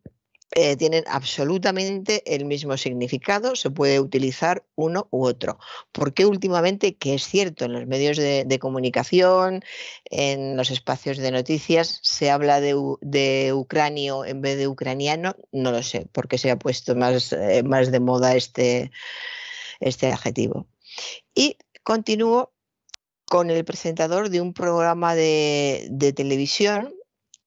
eh, 0.57 0.77
tienen 0.77 1.03
absolutamente 1.09 2.23
el 2.33 2.45
mismo 2.45 2.77
significado, 2.77 3.57
se 3.57 3.71
puede 3.71 3.99
utilizar 3.99 4.65
uno 4.77 5.09
u 5.11 5.25
otro. 5.25 5.59
Porque 5.91 6.27
últimamente, 6.27 6.95
que 6.95 7.15
es 7.15 7.27
cierto, 7.27 7.65
en 7.65 7.73
los 7.73 7.89
medios 7.89 8.17
de, 8.17 8.59
comunicación, 8.61 9.65
en 10.05 10.57
los 10.57 10.71
espacios 10.71 11.19
de 11.19 11.33
noticias, 11.33 11.99
se 12.03 12.31
habla 12.31 12.61
de, 12.61 13.53
ucranio 13.53 14.25
en 14.25 14.43
vez 14.43 14.57
de 14.57 14.69
ucraniano? 14.69 15.35
No 15.51 15.73
lo 15.73 15.83
sé, 15.83 16.07
porque 16.13 16.39
se 16.39 16.53
ha 16.53 16.59
puesto 16.59 16.95
más, 16.95 17.33
eh, 17.33 17.65
más 17.65 17.91
de 17.91 17.99
moda 17.99 18.37
este, 18.37 18.93
este 19.81 20.13
adjetivo. 20.13 20.69
Y 21.35 21.57
continúo 21.83 22.54
con 23.27 23.51
el 23.51 23.65
presentador 23.65 24.29
de 24.29 24.41
un 24.41 24.53
programa 24.53 25.15
de, 25.15 26.13
televisión 26.15 26.95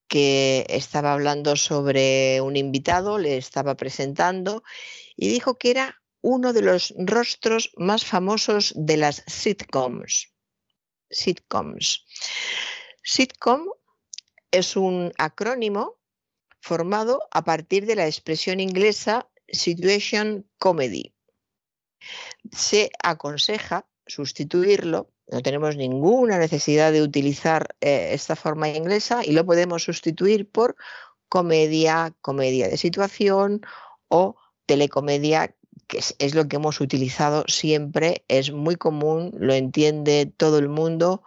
que 0.08 0.66
estaba 0.68 1.12
hablando 1.12 1.56
sobre 1.56 2.40
un 2.40 2.56
invitado, 2.56 3.18
le 3.18 3.36
estaba 3.36 3.76
presentando 3.76 4.62
y 5.16 5.28
dijo 5.28 5.58
que 5.58 5.70
era 5.70 6.02
uno 6.20 6.52
de 6.52 6.62
los 6.62 6.94
rostros 6.98 7.72
más 7.76 8.04
famosos 8.04 8.72
de 8.76 8.96
las 8.96 9.22
sitcoms. 9.26 10.32
Sitcoms. 11.10 12.04
Sitcom 13.02 13.68
es 14.50 14.76
un 14.76 15.12
acrónimo 15.18 15.98
formado 16.60 17.20
a 17.30 17.44
partir 17.44 17.86
de 17.86 17.96
la 17.96 18.06
expresión 18.06 18.60
inglesa 18.60 19.30
situation 19.48 20.48
comedy. 20.58 21.14
Se 22.52 22.90
aconseja 23.02 23.88
sustituirlo 24.06 25.12
no 25.30 25.42
tenemos 25.42 25.76
ninguna 25.76 26.38
necesidad 26.38 26.92
de 26.92 27.02
utilizar 27.02 27.74
eh, 27.80 28.10
esta 28.12 28.36
forma 28.36 28.68
inglesa 28.68 29.24
y 29.24 29.32
lo 29.32 29.44
podemos 29.44 29.82
sustituir 29.82 30.48
por 30.48 30.76
comedia, 31.28 32.14
comedia 32.20 32.68
de 32.68 32.76
situación 32.76 33.60
o 34.08 34.36
telecomedia, 34.66 35.54
que 35.86 35.98
es, 36.18 36.34
lo 36.34 36.48
que 36.48 36.56
hemos 36.56 36.80
utilizado 36.80 37.44
siempre, 37.46 38.24
es 38.28 38.52
muy 38.52 38.76
común, 38.76 39.32
lo 39.38 39.54
entiende 39.54 40.32
todo 40.36 40.58
el 40.58 40.68
mundo. 40.68 41.22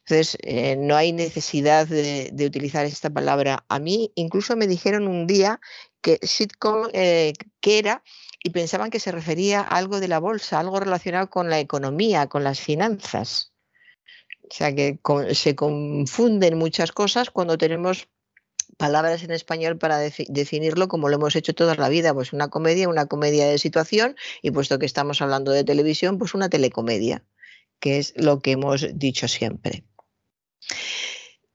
Entonces, 0.00 0.36
eh, 0.42 0.76
no 0.76 0.96
hay 0.96 1.12
necesidad 1.12 1.86
de, 1.86 2.32
utilizar 2.44 2.86
esta 2.86 3.10
palabra. 3.10 3.64
A 3.68 3.78
mí 3.78 4.12
incluso 4.14 4.56
me 4.56 4.66
dijeron 4.66 5.06
un 5.06 5.26
día 5.26 5.60
que 6.00 6.18
sitcom, 6.22 6.88
eh, 6.92 7.32
que 7.60 7.78
era, 7.78 8.02
y 8.42 8.50
pensaban 8.50 8.90
que 8.90 9.00
se 9.00 9.12
refería 9.12 9.60
a 9.60 9.76
algo 9.76 10.00
de 10.00 10.08
la 10.08 10.18
bolsa, 10.18 10.58
algo 10.58 10.80
relacionado 10.80 11.28
con 11.28 11.50
la 11.50 11.60
economía, 11.60 12.26
con 12.26 12.44
las 12.44 12.60
finanzas. 12.60 13.52
O 14.50 14.52
sea 14.54 14.74
que 14.74 14.98
se 15.34 15.54
confunden 15.54 16.58
muchas 16.58 16.90
cosas 16.92 17.30
cuando 17.30 17.58
tenemos 17.58 18.08
palabras 18.76 19.22
en 19.22 19.30
español 19.30 19.76
para 19.78 19.98
definirlo 19.98 20.88
como 20.88 21.08
lo 21.08 21.16
hemos 21.16 21.36
hecho 21.36 21.54
toda 21.54 21.74
la 21.74 21.88
vida, 21.88 22.14
pues 22.14 22.32
una 22.32 22.48
comedia, 22.48 22.88
una 22.88 23.06
comedia 23.06 23.46
de 23.46 23.58
situación 23.58 24.16
y 24.42 24.50
puesto 24.50 24.78
que 24.78 24.86
estamos 24.86 25.20
hablando 25.20 25.52
de 25.52 25.64
televisión, 25.64 26.18
pues 26.18 26.34
una 26.34 26.48
telecomedia, 26.48 27.22
que 27.78 27.98
es 27.98 28.14
lo 28.16 28.40
que 28.40 28.52
hemos 28.52 28.86
dicho 28.94 29.28
siempre. 29.28 29.84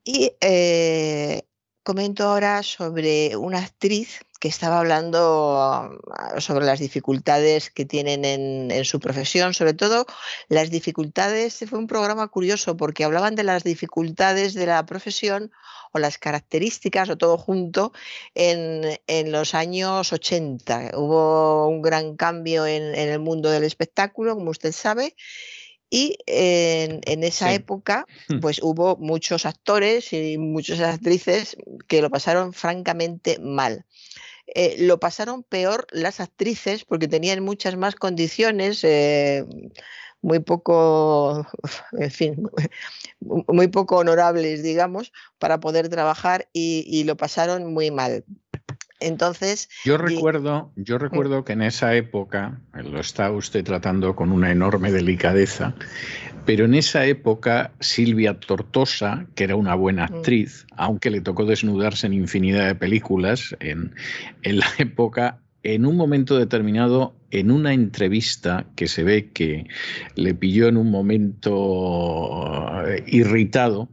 Y 0.04 0.34
eh, 0.40 1.42
comento 1.84 2.26
ahora 2.26 2.62
sobre 2.62 3.36
una 3.36 3.60
actriz 3.60 4.20
que 4.46 4.50
estaba 4.50 4.78
hablando 4.78 5.58
ah, 5.60 6.40
sobre 6.40 6.68
las 6.68 6.80
dificultades 6.80 7.72
que 7.72 7.84
tienen 7.84 8.24
en, 8.24 8.86
su 8.86 9.00
profesión, 9.00 9.56
sobre 9.56 9.74
todo 9.74 10.06
las 10.50 10.70
dificultades, 10.70 11.66
fue 11.68 11.80
un 11.80 11.88
programa 11.88 12.28
curioso 12.28 12.78
porque 12.78 13.04
hablaban 13.04 13.34
de 13.34 13.42
las 13.42 13.64
dificultades 13.64 14.54
de 14.54 14.68
la 14.68 14.86
profesión 14.86 15.52
o 15.94 15.98
las 15.98 16.20
características 16.20 17.10
o 17.10 17.18
todo 17.18 17.40
junto 17.40 17.92
en, 18.36 19.32
los 19.32 19.56
años 19.56 20.14
80. 20.14 20.92
Hubo 20.94 21.68
un 21.68 21.82
gran 21.82 22.16
cambio 22.16 22.68
en, 22.68 22.94
el 22.94 23.18
mundo 23.18 23.50
del 23.50 23.64
espectáculo, 23.64 24.36
como 24.36 24.52
usted 24.52 24.74
sabe, 24.74 25.16
y 25.90 26.20
en, 26.28 27.24
esa 27.24 27.52
época, 27.52 28.06
hmm. 28.30 28.42
pues 28.42 28.60
hubo 28.62 28.96
muchos 28.98 29.48
actores 29.48 30.14
y 30.14 30.38
muchas 30.38 30.82
actrices 30.82 31.58
que 31.88 32.04
lo 32.04 32.12
pasaron 32.12 32.54
francamente 32.54 33.40
mal. 33.40 33.86
Eh, 34.48 34.76
lo 34.80 35.00
pasaron 35.00 35.44
peor 35.44 35.88
las 35.92 36.20
actrices 36.20 36.86
porque 36.86 37.08
tenían 37.08 37.44
muchas 37.44 37.76
más 37.78 37.96
condiciones, 37.96 38.84
eh, 38.84 39.46
muy 40.22 40.40
poco, 40.40 41.46
en 42.00 42.12
fin, 42.12 42.50
muy 43.20 43.68
poco 43.68 43.98
honorables, 43.98 44.64
digamos, 44.64 45.12
para 45.40 45.60
poder 45.60 45.90
trabajar 45.90 46.50
y 46.54 47.04
lo 47.06 47.18
pasaron 47.18 47.74
muy 47.74 47.92
mal. 47.92 48.24
Entonces. 49.00 49.70
Yo 49.84 49.98
recuerdo, 49.98 50.72
yo 50.76 50.98
recuerdo 50.98 51.44
que 51.44 51.54
en 51.54 51.62
esa 51.62 51.96
época, 51.96 52.62
lo 52.74 53.00
está 53.00 53.32
usted 53.32 53.64
tratando 53.64 54.16
con 54.16 54.32
una 54.32 54.52
enorme 54.52 54.92
delicadeza, 54.92 55.76
pero 56.46 56.66
en 56.66 56.76
esa 56.76 57.06
época 57.06 57.72
Silvia 57.80 58.40
Tortosa, 58.40 59.26
que 59.36 59.44
era 59.44 59.56
una 59.56 59.76
buena 59.76 60.06
actriz, 60.06 60.66
aunque 60.78 61.10
le 61.10 61.22
tocó 61.22 61.46
desnudarse 61.46 62.08
en 62.08 62.14
infinidad 62.14 62.68
de 62.68 62.76
películas 62.76 63.56
en, 63.60 63.94
en 64.44 64.60
la 64.60 64.68
época, 64.78 65.42
en 65.64 65.86
un 65.86 65.98
momento 65.98 66.38
determinado, 66.38 67.16
en 67.32 67.50
una 67.50 67.74
entrevista 67.74 68.68
que 68.76 68.88
se 68.88 69.04
ve 69.04 69.32
que 69.32 69.68
le 70.16 70.36
pilló 70.36 70.68
en 70.68 70.78
un 70.78 70.92
momento 70.92 72.86
eh, 72.88 73.04
irritado, 73.08 73.90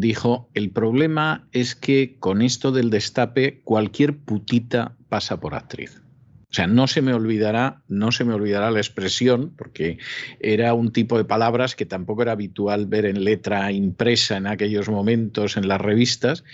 dijo, 0.00 0.48
el 0.54 0.70
problema 0.70 1.48
es 1.52 1.74
que 1.74 2.16
con 2.18 2.42
esto 2.42 2.72
del 2.72 2.90
destape 2.90 3.60
cualquier 3.64 4.16
putita 4.18 4.96
pasa 5.08 5.40
por 5.40 5.54
actriz. 5.54 6.02
O 6.48 6.54
sea, 6.56 6.68
no 6.68 6.86
se 6.86 7.02
me 7.02 7.12
olvidará, 7.12 7.82
no 7.88 8.12
se 8.12 8.24
me 8.24 8.32
olvidará 8.32 8.70
la 8.70 8.78
expresión, 8.78 9.52
porque 9.56 9.98
era 10.38 10.74
un 10.74 10.92
tipo 10.92 11.18
de 11.18 11.24
palabras 11.24 11.74
que 11.74 11.86
tampoco 11.86 12.22
era 12.22 12.32
habitual 12.32 12.86
ver 12.86 13.04
en 13.04 13.24
letra 13.24 13.72
impresa 13.72 14.36
en 14.36 14.46
aquellos 14.46 14.88
momentos 14.88 15.56
en 15.56 15.66
las 15.66 15.80
revistas, 15.80 16.44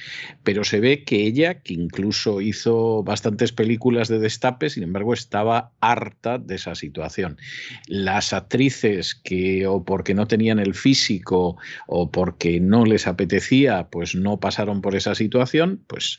pero 0.45 0.65
se 0.65 0.81
ve 0.81 1.05
que 1.05 1.27
ella, 1.27 1.61
que 1.61 1.75
incluso 1.75 2.41
hizo 2.41 3.03
bastantes 3.03 3.53
películas 3.53 4.09
de 4.09 4.19
destape, 4.19 4.71
sin 4.71 4.83
embargo, 4.83 5.13
estaba 5.13 5.73
harta 5.81 6.39
de 6.39 6.55
esa 6.55 6.75
situación. 6.75 7.37
Las 7.87 8.33
actrices 8.33 9.15
que 9.15 9.67
o 9.67 9.85
porque 9.85 10.15
no 10.15 10.27
tenían 10.27 10.59
el 10.59 10.75
físico 10.75 11.59
o 11.87 12.11
porque 12.11 12.61
no 12.61 12.87
les 12.87 13.07
apetecía, 13.07 13.89
pues 13.91 14.15
no 14.15 14.41
pasaron 14.41 14.81
por 14.81 14.97
esa 14.97 15.15
situación, 15.15 15.83
pues 15.87 16.19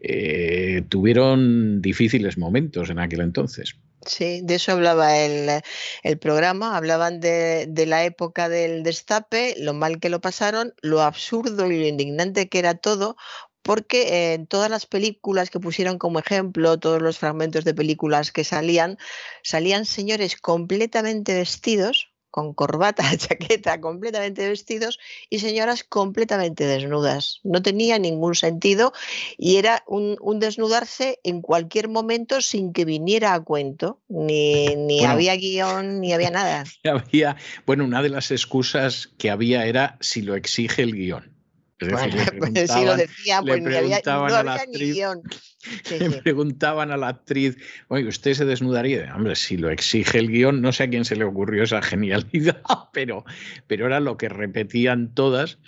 eh, 0.00 0.82
tuvieron 0.90 1.80
difíciles 1.80 2.36
momentos 2.36 2.90
en 2.90 2.98
aquel 2.98 3.13
entonces. 3.22 3.76
Sí, 4.06 4.40
de 4.42 4.56
eso 4.56 4.72
hablaba 4.72 5.16
el, 5.18 5.62
el 6.02 6.18
programa, 6.18 6.76
hablaban 6.76 7.20
de, 7.20 7.66
de, 7.68 7.86
la 7.86 8.04
época 8.04 8.50
del 8.50 8.82
destape, 8.82 9.54
lo 9.58 9.72
mal 9.72 9.98
que 9.98 10.10
lo 10.10 10.20
pasaron, 10.20 10.74
lo 10.82 11.00
absurdo 11.00 11.70
y 11.70 11.78
lo 11.78 11.86
indignante 11.86 12.50
que 12.50 12.58
era 12.58 12.74
todo, 12.74 13.16
porque 13.62 14.34
en 14.34 14.46
todas 14.46 14.70
las 14.70 14.84
películas 14.84 15.48
que 15.48 15.58
pusieron 15.58 15.96
como 15.96 16.18
ejemplo, 16.18 16.78
todos 16.78 17.00
los 17.00 17.18
fragmentos 17.18 17.64
de 17.64 17.72
películas 17.72 18.30
que 18.30 18.44
salían, 18.44 18.98
salían 19.42 19.86
señores 19.86 20.36
completamente 20.36 21.34
vestidos, 21.34 22.13
con 22.34 22.52
corbata, 22.52 23.04
chaqueta, 23.16 23.80
completamente 23.80 24.48
vestidos 24.48 24.98
y 25.30 25.38
señoras 25.38 25.84
completamente 25.84 26.66
desnudas. 26.66 27.38
No 27.44 27.62
tenía 27.62 27.96
ningún 28.00 28.34
sentido 28.34 28.92
y 29.38 29.58
era 29.58 29.84
un, 29.86 30.16
desnudarse 30.40 31.20
en 31.22 31.42
cualquier 31.42 31.86
momento 31.88 32.40
sin 32.40 32.72
que 32.72 32.84
viniera 32.84 33.34
a 33.34 33.40
cuento. 33.40 34.00
Ni, 34.08 34.66
ni 34.74 35.04
había 35.04 35.36
guion, 35.36 36.00
ni 36.00 36.12
había 36.12 36.30
nada. 36.32 36.64
Había, 36.84 37.36
bueno, 37.66 37.84
una 37.84 38.02
de 38.02 38.08
las 38.08 38.32
excusas 38.32 39.12
que 39.16 39.30
había 39.30 39.66
era 39.66 39.96
si 40.00 40.20
lo 40.22 40.34
exige 40.34 40.82
el 40.82 40.92
guion. 40.92 41.33
pues 42.38 42.84
lo 42.84 42.96
decía, 42.96 43.40
pues 43.42 43.64
había, 43.64 44.00
no 44.04 44.24
había 44.24 44.66
ni 44.66 44.92
guion. 44.92 45.22
le 45.98 46.10
preguntaban 46.22 46.90
a 46.90 46.96
la 46.96 47.08
actriz, 47.08 47.56
oye, 47.88 48.06
¿usted 48.06 48.34
se 48.34 48.44
desnudaría? 48.44 49.14
Hombre, 49.14 49.34
si 49.36 49.56
lo 49.56 49.70
exige 49.70 50.18
el 50.18 50.28
guion, 50.28 50.60
no 50.60 50.72
sé 50.72 50.84
a 50.84 50.90
quién 50.90 51.04
se 51.04 51.16
le 51.16 51.24
ocurrió 51.24 51.62
esa 51.62 51.82
genialidad, 51.82 52.62
pero, 52.92 53.24
pero 53.66 53.86
era 53.86 54.00
lo 54.00 54.16
que 54.16 54.28
repetían 54.28 55.14
todas. 55.14 55.58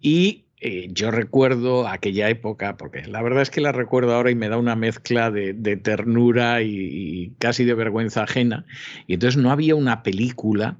Y 0.00 0.46
eh, 0.62 0.88
yo 0.92 1.10
recuerdo 1.10 1.88
aquella 1.88 2.28
época, 2.28 2.76
porque 2.76 3.06
la 3.06 3.22
verdad 3.22 3.42
es 3.42 3.50
que 3.50 3.62
la 3.62 3.72
recuerdo 3.72 4.14
ahora 4.14 4.30
y 4.30 4.34
me 4.34 4.50
da 4.50 4.58
una 4.58 4.76
mezcla 4.76 5.30
de, 5.30 5.54
ternura 5.76 6.62
y, 6.62 7.32
casi 7.38 7.64
de 7.64 7.74
vergüenza 7.74 8.24
ajena. 8.24 8.66
Y 9.06 9.14
entonces 9.14 9.40
no 9.40 9.50
había 9.50 9.74
una 9.74 10.02
película 10.02 10.76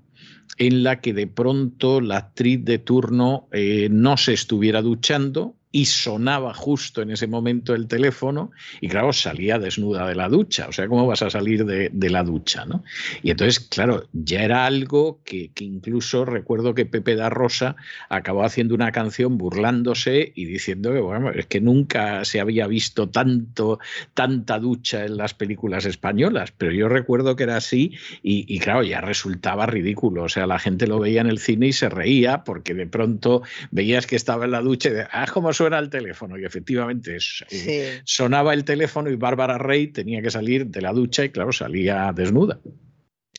en 0.57 0.83
la 0.83 1.01
que 1.01 1.13
de 1.15 1.27
pronto 1.27 2.01
la 2.01 2.17
actriz 2.17 2.65
de 2.65 2.79
turno 2.79 3.49
eh, 3.53 3.89
no 3.91 4.17
se 4.17 4.33
estuviera 4.33 4.83
duchando 4.83 5.55
y 5.73 5.85
sonaba 5.85 6.53
justo 6.53 7.01
en 7.03 7.11
ese 7.11 7.29
momento 7.29 7.75
el 7.75 7.87
teléfono 7.87 8.51
y 8.81 8.89
claro, 8.89 9.13
salía 9.13 9.59
desnuda 9.59 10.07
de 10.09 10.17
la 10.17 10.29
ducha. 10.29 10.67
O 10.69 10.73
sea, 10.73 10.89
¿cómo 10.89 11.07
vas 11.07 11.23
a 11.23 11.31
salir 11.31 11.65
de, 11.65 12.11
la 12.11 12.25
ducha? 12.25 12.65
¿no? 12.65 12.83
Y 13.23 13.31
entonces, 13.31 13.61
claro, 13.61 14.09
ya 14.13 14.43
era 14.43 14.67
algo 14.67 15.21
que, 15.25 15.51
incluso 15.61 16.25
recuerdo 16.25 16.75
que 16.75 16.87
Pepe 16.87 17.15
da 17.15 17.31
Rosa 17.31 17.77
acabó 18.09 18.45
haciendo 18.45 18.75
una 18.75 18.91
canción 18.91 19.39
burlándose 19.39 20.33
y 20.35 20.47
diciendo 20.47 20.93
que, 20.93 20.99
bueno, 20.99 21.31
es 21.31 21.47
que 21.47 21.61
nunca 21.61 22.25
se 22.25 22.41
había 22.41 22.67
visto 22.67 23.09
tanto, 23.09 23.79
tanta 24.15 24.59
ducha 24.59 25.05
en 25.05 25.17
las 25.17 25.35
películas 25.35 25.85
españolas, 25.85 26.53
pero 26.57 26.73
yo 26.73 26.89
recuerdo 26.89 27.37
que 27.37 27.45
era 27.45 27.57
así 27.57 27.93
y, 28.23 28.59
claro, 28.59 28.83
ya 28.83 29.01
resultaba 29.01 29.67
ridículo. 29.67 30.25
O 30.25 30.29
sea, 30.29 30.49
la 30.49 30.59
gente 30.59 30.89
lo 30.89 30.99
veía 30.99 31.21
en 31.21 31.29
el 31.29 31.39
cine 31.39 31.69
y 31.69 31.73
se 31.73 31.89
reía 31.89 32.43
porque 32.43 32.75
de 32.75 32.87
pronto 32.87 33.43
veías 33.71 34.09
que 34.09 34.17
estaba 34.17 34.47
en 34.47 34.51
la 34.51 34.63
ducha 34.63 34.89
y 34.89 34.93
de, 34.93 35.07
ah, 35.13 35.27
como 35.33 35.53
suena 35.61 35.79
el 35.79 35.91
teléfono 35.91 36.39
y 36.39 36.45
efectivamente 36.47 37.19
eh, 37.51 38.01
sonaba 38.07 38.55
el 38.55 38.65
teléfono 38.65 39.11
y 39.11 39.17
Bárbara 39.17 39.59
Rey 39.59 39.89
tenía 39.89 40.23
que 40.23 40.31
salir 40.31 40.67
de 40.69 40.81
la 40.81 40.91
ducha 40.95 41.23
y 41.23 41.29
claro, 41.29 41.53
salía 41.53 42.11
desnuda. 42.15 42.59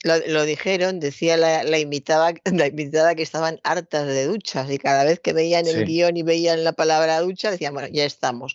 Lo, 0.04 0.46
dijeron, 0.46 1.00
decía 1.00 1.36
la, 1.36 1.64
la, 1.64 1.80
invitada, 1.80 2.36
la 2.46 2.68
invitada 2.68 3.16
que 3.16 3.24
estaban 3.24 3.60
hartas 3.64 4.06
de 4.06 4.26
duchas 4.26 4.70
y 4.70 4.78
cada 4.78 5.04
vez 5.04 5.20
que 5.20 5.34
veían 5.34 5.66
el 5.66 5.84
guion 5.84 6.16
y 6.16 6.22
veían 6.22 6.64
la 6.64 6.74
palabra 6.74 7.20
ducha 7.22 7.50
decían, 7.50 7.74
bueno, 7.74 7.90
ya 7.92 8.06
estamos. 8.06 8.54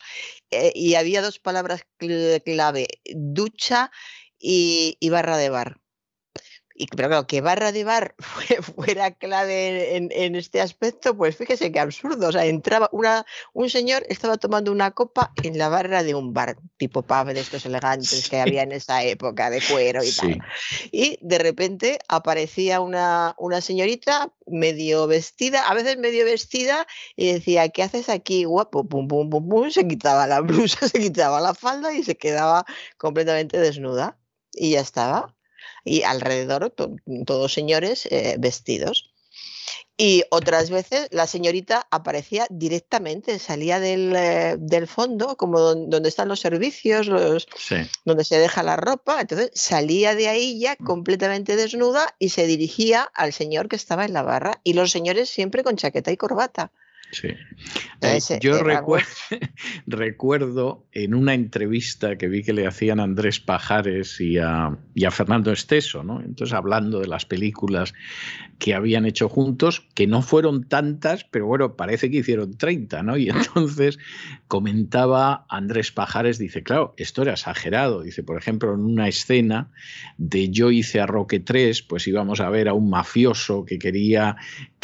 Eh, 0.53 0.71
y 0.73 0.95
había 0.95 1.21
dos 1.21 1.41
palabras 1.41 1.83
clave, 1.99 2.87
ducha 3.17 3.91
y, 4.39 4.97
y 5.01 5.11
barra 5.11 5.39
de 5.39 5.49
bar 5.49 5.81
y, 6.79 6.87
pero 6.89 7.09
claro, 7.09 7.27
que 7.27 7.41
barra 7.41 7.73
de 7.73 7.85
bar 7.85 8.15
fuera 8.77 9.11
clave 9.13 9.97
en, 9.97 10.37
este 10.37 10.61
aspecto, 10.61 11.17
pues 11.17 11.37
fíjese 11.37 11.73
qué 11.73 11.81
absurdo. 11.81 12.29
O 12.29 12.33
sea, 12.33 12.45
entraba 12.45 12.89
una, 12.93 13.25
un 13.55 13.71
señor, 13.71 14.05
estaba 14.09 14.37
tomando 14.37 14.71
una 14.73 14.91
copa 14.91 15.33
en 15.43 15.57
la 15.57 15.69
barra 15.69 16.03
de 16.03 16.15
un 16.15 16.35
bar, 16.35 16.59
tipo 16.77 17.03
pub 17.03 17.29
de 17.29 17.41
estos 17.41 17.65
elegantes 17.65 18.29
que 18.29 18.41
había 18.41 18.63
en 18.63 18.73
esa 18.73 19.03
época, 19.03 19.49
de 19.49 19.63
cuero 19.63 20.05
y 20.05 20.13
tal. 20.13 20.39
Y 20.93 21.19
de 21.23 21.39
repente 21.39 21.99
aparecía 22.09 22.81
una, 22.81 23.35
una 23.39 23.61
señorita 23.63 24.33
medio 24.47 25.07
vestida, 25.07 25.69
a 25.69 25.75
veces 25.75 25.97
medio 25.97 26.25
vestida, 26.27 26.87
y 27.17 27.33
decía, 27.33 27.71
¿qué 27.71 27.85
haces 27.85 28.11
aquí, 28.11 28.45
guapo? 28.45 28.87
Pum, 28.87 29.09
pum, 29.09 29.31
pum, 29.31 29.49
pum, 29.49 29.71
se 29.71 29.89
quitaba 29.89 30.27
la 30.27 30.41
blusa, 30.41 30.89
se 30.89 30.99
quitaba 30.99 31.41
la 31.41 31.55
falda 31.55 31.95
y 31.95 32.03
se 32.05 32.17
quedaba 32.17 32.67
completamente 32.99 33.59
desnuda. 33.59 34.19
Y 34.59 34.71
ya 34.71 34.81
estaba 34.81 35.36
y 35.87 36.03
alrededor 36.03 36.75
todos 37.25 37.55
señores 37.55 38.07
eh, 38.11 38.37
vestidos. 38.39 39.11
Y 39.99 40.25
otras 40.31 40.69
veces 40.69 41.09
la 41.11 41.27
señorita 41.27 41.87
aparecía 41.91 42.47
directamente, 42.51 43.39
salía 43.39 43.81
del, 43.81 44.13
eh, 44.15 44.87
fondo, 44.87 45.39
como 45.39 45.59
donde 45.59 46.09
están 46.11 46.29
los 46.29 46.41
servicios, 46.41 47.07
los, 47.07 47.49
donde 48.05 48.25
se 48.25 48.39
deja 48.39 48.63
la 48.63 48.77
ropa. 48.77 49.23
Entonces 49.23 49.53
salía 49.55 50.15
de 50.15 50.29
ahí 50.29 50.59
ya 50.59 50.77
completamente 50.77 51.57
desnuda 51.57 52.15
y 52.19 52.29
se 52.29 52.47
dirigía 52.47 53.11
al 53.15 53.33
señor 53.33 53.69
que 53.69 53.77
estaba 53.77 54.05
en 54.05 54.13
la 54.13 54.23
barra. 54.23 54.61
Y 54.65 54.75
los 54.75 54.91
señores 54.91 55.31
siempre 55.31 55.65
con 55.65 55.77
chaqueta 55.77 56.13
y 56.13 56.19
corbata. 56.19 56.73
Sí. 57.13 57.29
Eh, 58.03 58.19
yo 58.41 58.59
recuerdo, 59.87 60.87
en 60.93 61.15
una 61.15 61.35
entrevista 61.35 62.17
que 62.17 62.29
vi 62.29 62.43
que 62.43 62.53
le 62.53 62.67
hacían 62.67 63.01
a 63.01 63.05
Andrés 63.05 63.41
Pajares 63.41 64.21
y 64.21 64.39
a, 64.39 64.77
Fernando 65.11 65.53
Esteso, 65.53 66.03
¿no? 66.03 66.21
Entonces, 66.21 66.53
hablando 66.53 67.01
de 67.01 67.07
las 67.07 67.25
películas 67.25 67.95
que 68.59 68.75
habían 68.75 69.07
hecho 69.07 69.29
juntos, 69.29 69.87
que 69.95 70.07
no 70.07 70.23
fueron 70.23 70.65
tantas, 70.65 71.25
pero 71.25 71.47
bueno, 71.47 71.77
parece 71.77 72.11
que 72.11 72.19
hicieron 72.19 72.57
30, 72.57 73.03
¿no? 73.03 73.17
Y 73.17 73.29
entonces 73.31 73.99
comentaba 74.49 75.47
Andrés 75.49 75.93
Pajares, 75.93 76.39
dice, 76.39 76.63
claro, 76.63 76.95
esto 76.97 77.23
era 77.23 77.33
exagerado. 77.33 78.03
Dice, 78.03 78.23
por 78.23 78.37
ejemplo, 78.37 78.75
en 78.75 78.81
una 78.81 79.09
escena 79.09 79.71
de 80.19 80.51
Yo 80.51 80.71
hice 80.71 81.01
a 81.01 81.07
Roque 81.07 81.41
3, 81.41 81.83
pues 81.83 82.07
íbamos 82.07 82.41
a 82.41 82.51
ver 82.51 82.69
a 82.69 82.75
un 82.75 82.91
mafioso 82.91 83.65
que 83.65 83.79
quería 83.79 84.37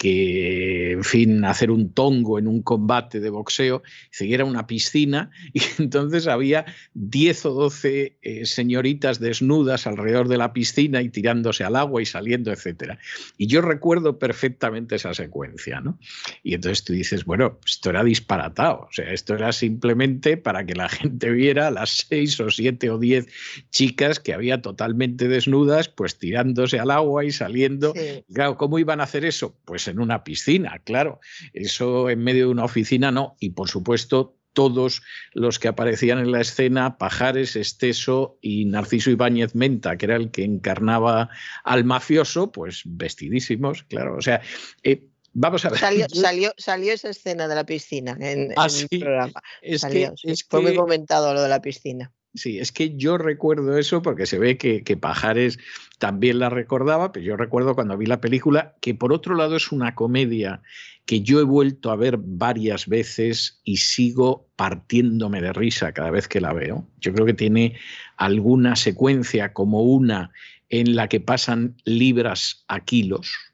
que, 0.03 0.91
en 0.91 1.05
fin, 1.05 1.45
hacer 1.45 1.71
un 1.71 1.93
tongo 1.93 2.41
en 2.41 2.49
un 2.49 2.61
combate 2.61 3.21
de 3.21 3.31
boxeo, 3.31 3.85
siguiera 4.11 4.45
una 4.45 4.67
piscina 4.67 5.31
y 5.53 5.63
entonces 5.79 6.27
había 6.27 6.67
10 6.95 7.47
o 7.47 7.51
12 7.51 8.17
eh, 8.21 8.45
señoritas 8.45 9.21
desnudas 9.21 9.87
alrededor 9.87 10.27
de 10.27 10.39
la 10.39 10.53
piscina 10.53 11.03
y 11.03 11.09
tirándose 11.09 11.63
al 11.63 11.77
agua 11.77 12.03
y 12.03 12.07
saliendo, 12.07 12.51
etc. 12.51 12.99
Y 13.39 13.47
yo 13.47 13.61
recuerdo 13.61 14.19
perfectamente 14.19 14.97
esa 14.97 15.15
secuencia, 15.15 15.81
¿no? 15.81 16.01
Y 16.43 16.55
entonces 16.55 16.83
tú 16.83 16.95
dices, 16.95 17.25
bueno, 17.25 17.61
esto 17.65 17.91
era 17.91 18.03
disparatado, 18.03 18.89
o 18.91 18.93
sea, 18.93 19.13
esto 19.13 19.37
era 19.37 19.53
simplemente 19.53 20.37
para 20.37 20.67
que 20.67 20.75
la 20.75 20.89
gente 20.89 21.31
viera 21.31 21.71
las 21.71 22.07
6 22.09 22.41
o 22.41 22.51
7 22.51 22.91
o 22.91 22.99
10 22.99 23.29
chicas 23.71 24.19
que 24.19 24.35
había 24.35 24.63
totalmente 24.63 25.29
desnudas, 25.29 25.89
pues 25.89 26.19
tirándose 26.19 26.81
al 26.81 26.91
agua 26.91 27.25
y 27.25 27.31
saliendo. 27.31 27.95
Claro, 28.33 28.57
¿cómo 28.57 28.81
iban 28.81 28.99
a 29.01 29.05
hacer 29.05 29.25
eso? 29.25 29.55
Pues 29.65 29.92
en 29.93 30.01
una 30.01 30.25
piscina, 30.25 30.81
claro. 30.85 31.21
Eso 31.53 32.11
en 32.11 32.23
medio 32.23 32.47
de 32.47 32.53
una 32.53 32.65
oficina 32.65 33.11
no. 33.11 33.37
Y 33.39 33.51
por 33.51 33.69
supuesto, 33.69 34.37
todos 34.53 35.03
los 35.33 35.59
que 35.59 35.69
aparecían 35.69 36.19
en 36.19 36.33
la 36.33 36.41
escena, 36.41 36.99
Pajares, 36.99 37.57
Esteso 37.57 38.39
y 38.41 38.65
Narciso 38.67 39.11
Ibáñez 39.11 39.55
Menta, 39.55 39.97
que 39.97 40.07
era 40.07 40.17
el 40.17 40.31
que 40.31 40.45
encarnaba 40.45 41.31
al 41.65 41.85
mafioso, 41.85 42.53
pues 42.53 42.83
vestidísimos, 42.85 43.85
claro. 43.85 44.17
O 44.17 44.23
sea, 44.23 44.43
eh, 44.83 45.09
Vamos 45.35 45.65
a 45.65 45.71
ver. 45.71 45.79
Salió, 45.79 46.07
salió, 46.59 46.93
esa 46.93 47.09
escena 47.09 47.49
de 47.49 47.55
la 47.55 47.65
piscina 47.65 48.17
en, 48.21 48.53
ah, 48.57 48.67
el 48.67 49.01
programa. 49.01 49.43
Es 49.63 49.83
Fue 50.49 50.61
muy 50.61 50.77
comentado 50.77 51.33
lo 51.33 51.43
de 51.43 51.49
la 51.49 51.63
piscina. 51.63 52.13
Sí, 52.35 52.59
es 52.59 52.73
que 52.73 52.97
yo 52.97 53.19
recuerdo 53.19 53.77
eso 53.77 54.01
porque 54.01 54.25
se 54.25 54.39
ve 54.39 54.57
que, 54.57 54.97
Pajares 54.97 55.59
también 55.99 56.39
la 56.39 56.49
recordaba, 56.49 57.13
pero 57.13 57.27
yo 57.27 57.37
recuerdo 57.37 57.75
cuando 57.75 57.99
vi 57.99 58.07
la 58.07 58.23
película, 58.23 58.75
que 58.81 58.95
por 58.95 59.13
otro 59.13 59.35
lado 59.35 59.55
es 59.57 59.71
una 59.71 59.95
comedia 59.95 60.63
que 61.05 61.21
yo 61.21 61.41
he 61.41 61.45
vuelto 61.45 61.91
a 61.91 61.97
ver 61.97 62.17
varias 62.19 62.87
veces 62.87 63.61
y 63.65 63.77
sigo 63.77 64.49
partiéndome 64.57 65.43
de 65.43 65.53
risa 65.53 65.93
cada 65.93 66.11
vez 66.11 66.27
que 66.27 66.41
la 66.41 66.55
veo. 66.55 66.89
Yo 67.01 67.13
creo 67.13 67.27
que 67.27 67.35
tiene 67.35 67.77
alguna 68.17 68.77
secuencia 68.77 69.53
como 69.53 69.83
una 69.83 70.31
en 70.71 70.97
la 70.97 71.09
que 71.09 71.21
pasan 71.21 71.77
libras 71.85 72.65
a 72.69 72.81
kilos 72.81 73.52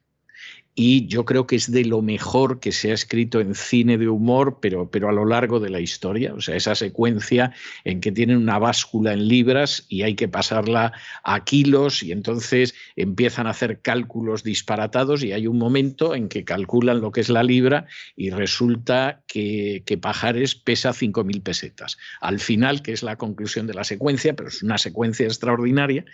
y 0.81 1.07
yo 1.07 1.25
creo 1.25 1.45
que 1.45 1.57
es 1.57 1.69
de 1.73 1.83
lo 1.83 2.01
mejor 2.01 2.61
que 2.61 2.71
se 2.71 2.91
ha 2.91 2.93
escrito 2.93 3.41
en 3.41 3.53
cine 3.53 3.97
de 3.97 4.07
humor, 4.07 4.59
pero, 4.61 4.89
pero 4.89 5.09
a 5.09 5.11
lo 5.11 5.25
largo 5.25 5.59
de 5.59 5.69
la 5.69 5.81
historia. 5.81 6.33
O 6.33 6.39
sea, 6.39 6.55
esa 6.55 6.73
secuencia 6.73 7.51
en 7.83 7.99
que 7.99 8.13
tienen 8.13 8.37
una 8.37 8.59
báscula 8.59 9.11
en 9.11 9.27
libras 9.27 9.85
y 9.89 10.03
hay 10.03 10.15
que 10.15 10.29
pasarla 10.29 10.93
a 11.25 11.43
kilos 11.43 12.01
y 12.01 12.13
entonces 12.13 12.75
empiezan 12.95 13.45
a 13.45 13.49
hacer 13.49 13.81
cálculos 13.81 14.45
disparatados 14.45 15.21
y 15.21 15.33
hay 15.33 15.47
un 15.47 15.57
momento 15.57 16.15
en 16.15 16.29
que 16.29 16.45
calculan 16.45 17.01
lo 17.01 17.11
que 17.11 17.19
es 17.19 17.27
la 17.27 17.43
libra 17.43 17.85
y 18.15 18.29
resulta 18.29 19.21
que, 19.27 19.83
que 19.85 19.97
Pajares 19.97 20.55
pesa 20.55 20.91
5.000 20.91 21.43
pesetas. 21.43 21.97
Al 22.21 22.39
final, 22.39 22.81
que 22.83 22.93
es 22.93 23.03
la 23.03 23.17
conclusión 23.17 23.67
de 23.67 23.73
la 23.73 23.83
secuencia, 23.83 24.33
pero 24.33 24.47
es 24.47 24.63
una 24.63 24.77
secuencia 24.77 25.25
extraordinaria 25.25 26.05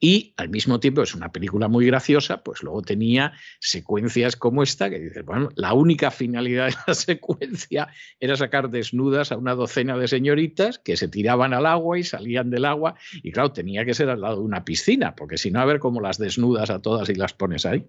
y 0.00 0.34
al 0.36 0.48
mismo 0.48 0.80
tiempo 0.80 1.00
es 1.00 1.14
una 1.14 1.30
película 1.30 1.68
muy 1.68 1.86
graciosa, 1.86 2.42
pues 2.42 2.64
luego 2.64 2.82
tenía 2.82 3.34
secuencias 3.60 3.99
como 4.38 4.62
esta, 4.62 4.90
que 4.90 4.98
dices, 4.98 5.24
bueno, 5.24 5.50
la 5.54 5.72
única 5.74 6.10
finalidad 6.10 6.66
de 6.68 6.74
la 6.86 6.94
secuencia 6.94 7.88
era 8.18 8.36
sacar 8.36 8.70
desnudas 8.70 9.32
a 9.32 9.36
una 9.36 9.54
docena 9.54 9.96
de 9.96 10.08
señoritas 10.08 10.78
que 10.78 10.96
se 10.96 11.08
tiraban 11.08 11.54
al 11.54 11.66
agua 11.66 11.98
y 11.98 12.04
salían 12.04 12.50
del 12.50 12.64
agua, 12.64 12.96
y 13.22 13.32
claro, 13.32 13.52
tenía 13.52 13.84
que 13.84 13.94
ser 13.94 14.08
al 14.10 14.20
lado 14.20 14.36
de 14.36 14.42
una 14.42 14.64
piscina, 14.64 15.14
porque 15.14 15.38
si 15.38 15.50
no, 15.50 15.60
a 15.60 15.64
ver 15.64 15.78
cómo 15.78 16.00
las 16.00 16.18
desnudas 16.18 16.70
a 16.70 16.80
todas 16.80 17.08
y 17.08 17.14
las 17.14 17.32
pones 17.32 17.66
ahí. 17.66 17.86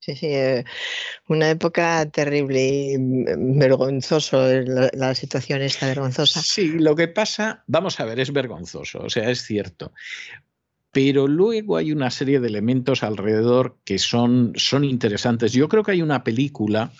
Sí, 0.00 0.14
sí, 0.16 0.26
eh, 0.26 0.64
una 1.28 1.48
época 1.48 2.04
terrible 2.10 2.60
y 2.60 2.96
vergonzoso, 2.98 4.36
la, 4.62 4.90
la, 4.92 5.14
situación 5.14 5.62
esta 5.62 5.86
vergonzosa. 5.86 6.42
Sí, 6.42 6.78
lo 6.78 6.94
que 6.94 7.08
pasa, 7.08 7.64
vamos 7.66 7.98
a 8.00 8.04
ver, 8.04 8.20
es 8.20 8.30
vergonzoso, 8.30 8.98
o 8.98 9.08
sea, 9.08 9.30
es 9.30 9.42
cierto 9.42 9.92
pero 10.94 11.26
luego 11.26 11.76
hay 11.76 11.90
una 11.90 12.08
serie 12.08 12.38
de 12.38 12.46
elementos 12.46 13.02
alrededor 13.02 13.76
que 13.84 13.98
son, 13.98 14.52
son 14.54 14.84
interesantes. 14.84 15.52
Yo 15.52 15.68
creo 15.68 15.82
que 15.82 15.90
hay 15.90 16.02
una 16.02 16.22
película 16.22 16.92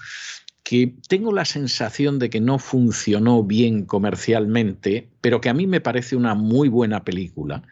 que 0.64 0.94
tengo 1.08 1.32
la 1.32 1.44
sensación 1.44 2.18
de 2.18 2.28
que 2.28 2.40
no 2.40 2.58
funcionó 2.58 3.44
bien 3.44 3.84
comercialmente, 3.84 5.10
pero 5.20 5.40
que 5.40 5.48
a 5.48 5.54
mí 5.54 5.68
me 5.68 5.80
parece 5.80 6.16
una 6.16 6.34
muy 6.34 6.68
buena 6.68 7.04
película, 7.04 7.62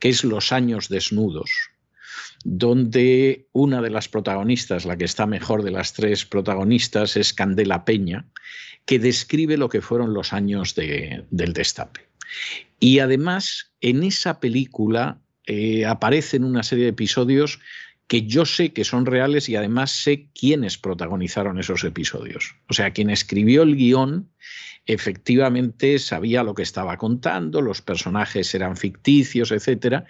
que 0.00 0.08
es 0.08 0.24
Los 0.24 0.50
años 0.50 0.88
desnudos, 0.88 1.50
donde 2.44 3.46
una 3.52 3.80
de 3.80 3.90
las 3.90 4.08
protagonistas, 4.08 4.84
la 4.84 4.96
que 4.96 5.04
está 5.04 5.26
mejor 5.26 5.62
de 5.62 5.70
las 5.70 5.92
tres 5.92 6.24
protagonistas, 6.24 7.16
es 7.16 7.32
Candela 7.32 7.84
Peña, 7.84 8.26
que 8.84 8.98
describe 8.98 9.56
lo 9.56 9.68
que 9.68 9.80
fueron 9.80 10.12
los 10.12 10.32
años 10.32 10.74
de, 10.74 11.24
del 11.30 11.52
destape. 11.52 12.08
Y 12.80 12.98
además, 12.98 13.70
en 13.80 14.02
esa 14.02 14.40
película 14.40 15.20
eh, 15.48 15.86
aparecen 15.86 16.44
una 16.44 16.62
serie 16.62 16.84
de 16.84 16.90
episodios 16.90 17.60
que 18.08 18.26
yo 18.26 18.46
sé 18.46 18.72
que 18.72 18.84
son 18.84 19.06
reales 19.06 19.48
y 19.48 19.56
además 19.56 19.90
sé 19.90 20.28
quiénes 20.34 20.78
protagonizaron 20.78 21.58
esos 21.58 21.84
episodios. 21.84 22.56
O 22.68 22.74
sea, 22.74 22.92
quien 22.92 23.10
escribió 23.10 23.62
el 23.62 23.76
guion 23.76 24.30
efectivamente 24.86 25.98
sabía 25.98 26.42
lo 26.42 26.54
que 26.54 26.62
estaba 26.62 26.96
contando, 26.96 27.60
los 27.60 27.82
personajes 27.82 28.54
eran 28.54 28.78
ficticios, 28.78 29.52
etcétera, 29.52 30.06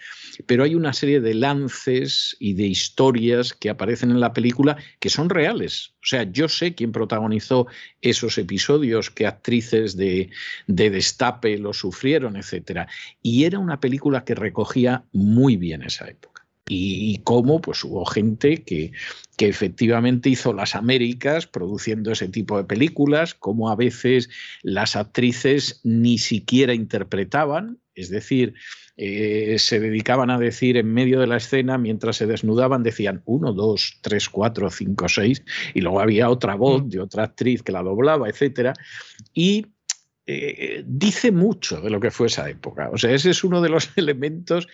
pero 0.46 0.62
hay 0.62 0.76
una 0.76 0.92
serie 0.92 1.20
de 1.20 1.34
lances 1.34 2.36
y 2.38 2.54
de 2.54 2.68
historias 2.68 3.52
que 3.52 3.70
aparecen 3.70 4.12
en 4.12 4.20
la 4.20 4.32
película 4.32 4.76
que 5.00 5.10
son 5.10 5.30
reales. 5.30 5.94
O 5.96 6.06
sea, 6.06 6.22
yo 6.30 6.48
sé 6.48 6.76
quién 6.76 6.92
protagonizó 6.92 7.66
esos 8.00 8.38
episodios, 8.38 9.10
qué 9.10 9.26
actrices 9.26 9.96
de, 9.96 10.30
de 10.68 10.90
destape 10.90 11.58
lo 11.58 11.72
sufrieron, 11.72 12.36
etcétera. 12.36 12.86
Y 13.20 13.42
era 13.42 13.58
una 13.58 13.80
película 13.80 14.24
que 14.24 14.36
recogía 14.36 15.02
muy 15.12 15.56
bien 15.56 15.82
esa 15.82 16.08
época 16.08 16.37
y, 16.68 17.18
cómo 17.24 17.60
pues 17.60 17.82
hubo 17.84 18.04
gente 18.04 18.62
que, 18.62 18.92
que 19.36 19.48
efectivamente 19.48 20.28
hizo 20.28 20.52
las 20.52 20.74
Américas 20.74 21.46
produciendo 21.46 22.12
ese 22.12 22.28
tipo 22.28 22.56
de 22.56 22.64
películas, 22.64 23.34
cómo 23.34 23.70
a 23.70 23.76
veces 23.76 24.30
las 24.62 24.96
actrices 24.96 25.80
ni 25.84 26.18
siquiera 26.18 26.74
interpretaban, 26.74 27.78
es 27.94 28.10
decir, 28.10 28.54
eh, 28.96 29.56
se 29.60 29.78
dedicaban 29.78 30.28
a 30.30 30.38
decir 30.38 30.76
en 30.76 30.92
medio 30.92 31.20
de 31.20 31.28
la 31.28 31.36
escena, 31.36 31.78
mientras 31.78 32.16
se 32.16 32.26
desnudaban, 32.26 32.82
decían 32.82 33.22
uno, 33.26 33.52
dos, 33.52 33.98
tres, 34.00 34.28
cuatro, 34.28 34.70
cinco, 34.70 35.08
seis, 35.08 35.44
y 35.72 35.80
luego 35.80 36.00
había 36.00 36.28
otra 36.28 36.56
voz 36.56 36.84
mm. 36.84 36.88
de 36.88 37.00
otra 37.00 37.24
actriz 37.24 37.62
que 37.62 37.70
la 37.70 37.84
doblaba, 37.84 38.28
etcétera. 38.28 38.74
Y 39.32 39.66
eh, 40.26 40.82
dice 40.86 41.32
mucho 41.32 41.80
de 41.80 41.90
lo 41.90 42.00
que 42.00 42.10
fue 42.10 42.26
esa 42.26 42.50
época. 42.50 42.90
O 42.92 42.98
sea, 42.98 43.12
ese 43.12 43.30
es 43.30 43.44
uno 43.44 43.60
de 43.60 43.68
los 43.68 43.90
elementos 43.96 44.66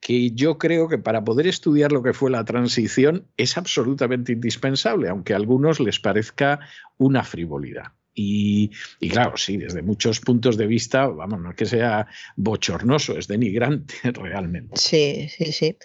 que 0.00 0.30
yo 0.32 0.58
creo 0.58 0.88
que 0.88 0.98
para 0.98 1.24
poder 1.24 1.46
estudiar 1.46 1.92
lo 1.92 2.02
que 2.02 2.12
fue 2.12 2.30
la 2.30 2.44
transición 2.44 3.26
es 3.36 3.56
absolutamente 3.56 4.32
indispensable, 4.32 5.08
aunque 5.08 5.32
a 5.32 5.36
algunos 5.36 5.80
les 5.80 5.98
parezca 5.98 6.60
una 6.98 7.24
frivolidad. 7.24 7.92
Y, 8.18 8.70
claro, 9.10 9.36
sí, 9.36 9.58
desde 9.58 9.82
muchos 9.82 10.20
puntos 10.20 10.56
de 10.56 10.66
vista, 10.66 11.06
vamos, 11.06 11.38
no 11.38 11.50
es 11.50 11.56
que 11.56 11.66
sea 11.66 12.06
bochornoso, 12.36 13.18
es 13.18 13.28
denigrante 13.28 13.94
realmente. 14.04 14.78
Sí, 14.78 15.28
sí, 15.28 15.52
sí. 15.52 15.76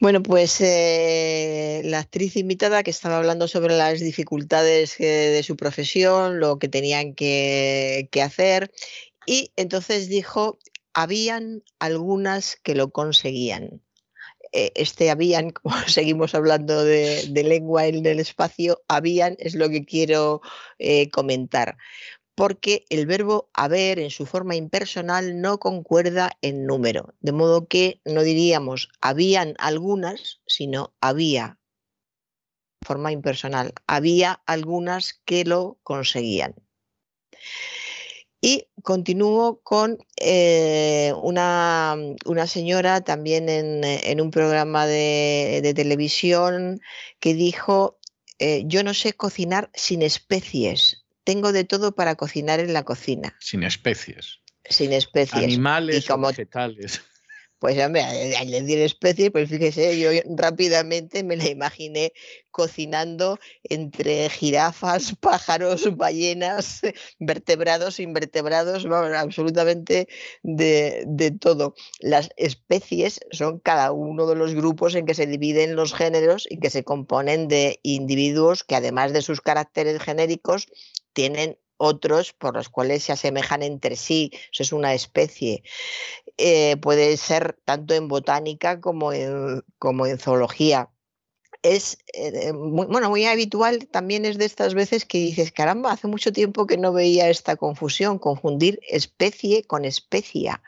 Bueno, 0.00 0.22
pues 0.22 0.58
eh, 0.62 1.82
la 1.84 1.98
actriz 1.98 2.36
invitada 2.36 2.82
que 2.82 2.90
estaba 2.90 3.18
hablando 3.18 3.46
sobre 3.46 3.76
las 3.76 4.00
dificultades 4.00 4.98
eh, 5.00 5.04
de 5.04 5.42
su 5.42 5.54
profesión, 5.54 6.40
lo 6.40 6.58
que 6.58 6.68
tenían 6.68 7.14
que, 7.14 8.08
que 8.10 8.22
hacer, 8.22 8.72
y 9.26 9.50
entonces 9.56 10.08
dijo 10.08 10.58
habían 10.94 11.64
algunas 11.78 12.56
que 12.62 12.74
lo 12.74 12.90
conseguían. 12.90 13.82
E, 14.52 14.72
este 14.76 15.10
habían, 15.10 15.50
como 15.62 15.76
seguimos 15.86 16.34
hablando 16.34 16.84
de, 16.84 17.28
lengua 17.34 17.86
en 17.86 18.06
el 18.06 18.20
espacio, 18.20 18.82
habían 18.88 19.36
es 19.38 19.54
lo 19.54 19.68
que 19.68 19.84
quiero 19.84 20.40
eh, 20.78 21.10
comentar, 21.10 21.76
porque 22.34 22.84
el 22.88 23.06
verbo 23.06 23.50
haber 23.52 23.98
en 23.98 24.10
su 24.10 24.26
forma 24.26 24.56
impersonal 24.56 25.40
no 25.40 25.58
concuerda 25.58 26.32
en 26.42 26.66
número, 26.66 27.14
de 27.20 27.32
modo 27.32 27.68
que 27.68 28.00
no 28.04 28.22
diríamos 28.22 28.88
habían 29.00 29.54
algunas, 29.58 30.40
sino 30.46 30.94
había 31.00 31.58
forma 32.84 33.12
impersonal, 33.12 33.72
había 33.86 34.42
algunas 34.46 35.14
que 35.24 35.44
lo 35.44 35.78
conseguían. 35.82 36.54
Y 38.44 38.68
continúo 38.82 39.62
con 39.62 39.96
eh, 40.20 41.14
una, 41.22 41.96
señora 42.46 43.00
también 43.00 43.48
en, 43.48 44.20
un 44.20 44.30
programa 44.30 44.86
de, 44.86 45.72
televisión 45.74 46.82
que 47.20 47.32
dijo, 47.32 47.98
eh, 48.38 48.64
yo 48.66 48.84
no 48.84 48.92
sé 48.92 49.14
cocinar 49.14 49.70
sin 49.72 50.02
especies, 50.02 51.06
tengo 51.24 51.52
de 51.52 51.64
todo 51.64 51.94
para 51.94 52.16
cocinar 52.16 52.60
en 52.60 52.74
la 52.74 52.82
cocina. 52.82 53.34
Sin 53.40 53.62
especies. 53.62 54.40
Sin 54.68 54.92
especies. 54.92 55.42
Animales 55.42 56.06
y 56.06 56.20
vegetales. 56.20 57.00
Pues 57.64 57.82
hombre, 57.82 58.02
al 58.02 58.50
decir 58.50 58.78
especie, 58.80 59.30
pues 59.30 59.48
fíjese, 59.48 59.98
yo 59.98 60.10
rápidamente 60.36 61.24
me 61.24 61.34
la 61.34 61.48
imaginé 61.48 62.12
cocinando 62.50 63.38
entre 63.62 64.28
jirafas, 64.28 65.16
pájaros, 65.20 65.96
ballenas, 65.96 66.82
vertebrados, 67.18 68.00
invertebrados, 68.00 68.84
absolutamente 68.84 70.08
de, 70.42 71.04
de, 71.06 71.30
todo. 71.30 71.74
Las 72.00 72.28
especies 72.36 73.20
son 73.30 73.60
cada 73.60 73.92
uno 73.92 74.26
de 74.26 74.34
los 74.34 74.54
grupos 74.54 74.94
en 74.94 75.06
que 75.06 75.14
se 75.14 75.26
dividen 75.26 75.74
los 75.74 75.94
géneros 75.94 76.46
y 76.50 76.58
que 76.58 76.68
se 76.68 76.84
componen 76.84 77.48
de 77.48 77.80
individuos 77.82 78.62
que 78.62 78.76
además 78.76 79.14
de 79.14 79.22
sus 79.22 79.40
caracteres 79.40 80.02
genéricos 80.02 80.66
tienen 81.14 81.56
otros 81.84 82.32
por 82.32 82.54
los 82.54 82.68
cuales 82.68 83.04
se 83.04 83.12
asemejan 83.12 83.62
entre 83.62 83.96
sí. 83.96 84.32
Eso 84.52 84.62
es 84.62 84.72
una 84.72 84.94
especie. 84.94 85.62
Eh, 86.36 86.76
puede 86.78 87.16
ser 87.16 87.58
tanto 87.64 87.94
en 87.94 88.08
botánica 88.08 88.80
como 88.80 89.12
en, 89.12 89.62
como 89.78 90.06
en 90.06 90.18
zoología. 90.18 90.90
Es 91.62 91.98
eh, 92.12 92.52
muy, 92.52 92.86
bueno, 92.86 93.08
muy 93.08 93.24
habitual 93.24 93.86
también 93.86 94.26
es 94.26 94.36
de 94.36 94.44
estas 94.44 94.74
veces 94.74 95.04
que 95.06 95.18
dices, 95.18 95.52
caramba, 95.52 95.92
hace 95.92 96.08
mucho 96.08 96.32
tiempo 96.32 96.66
que 96.66 96.76
no 96.76 96.92
veía 96.92 97.30
esta 97.30 97.56
confusión, 97.56 98.18
confundir 98.18 98.80
especie 98.88 99.64
con 99.64 99.84
especia. 99.84 100.62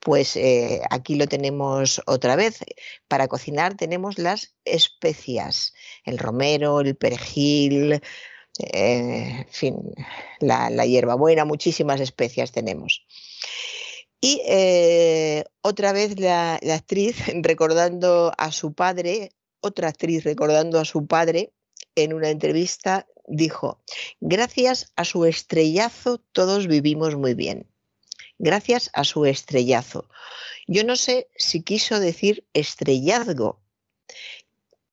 Pues 0.00 0.36
eh, 0.36 0.80
aquí 0.90 1.16
lo 1.16 1.26
tenemos 1.26 2.00
otra 2.06 2.36
vez. 2.36 2.60
Para 3.08 3.26
cocinar 3.26 3.76
tenemos 3.76 4.18
las 4.18 4.54
especias, 4.64 5.74
el 6.04 6.18
romero, 6.18 6.80
el 6.80 6.94
perejil, 6.94 8.00
en 8.58 9.46
fin, 9.50 9.94
la, 10.40 10.68
hierbabuena, 10.84 11.44
muchísimas 11.44 12.00
especias 12.00 12.52
tenemos. 12.52 13.06
Y 14.20 14.42
eh, 14.46 15.44
otra 15.62 15.92
vez 15.92 16.18
la, 16.18 16.56
actriz 16.56 17.16
recordando 17.42 18.32
a 18.36 18.52
su 18.52 18.72
padre, 18.72 19.32
otra 19.60 19.88
actriz 19.88 20.24
recordando 20.24 20.80
a 20.80 20.84
su 20.84 21.06
padre 21.06 21.52
en 21.94 22.12
una 22.12 22.30
entrevista, 22.30 23.06
dijo, 23.26 23.82
gracias 24.20 24.92
a 24.96 25.04
su 25.04 25.24
estrellazo 25.24 26.18
todos 26.32 26.66
vivimos 26.66 27.16
muy 27.16 27.34
bien. 27.34 27.68
Gracias 28.38 28.90
a 28.92 29.02
su 29.02 29.26
estrellazo. 29.26 30.08
Yo 30.68 30.84
no 30.84 30.96
sé 30.96 31.28
si 31.36 31.62
quiso 31.62 31.98
decir 31.98 32.46
estrellazgo, 32.52 33.60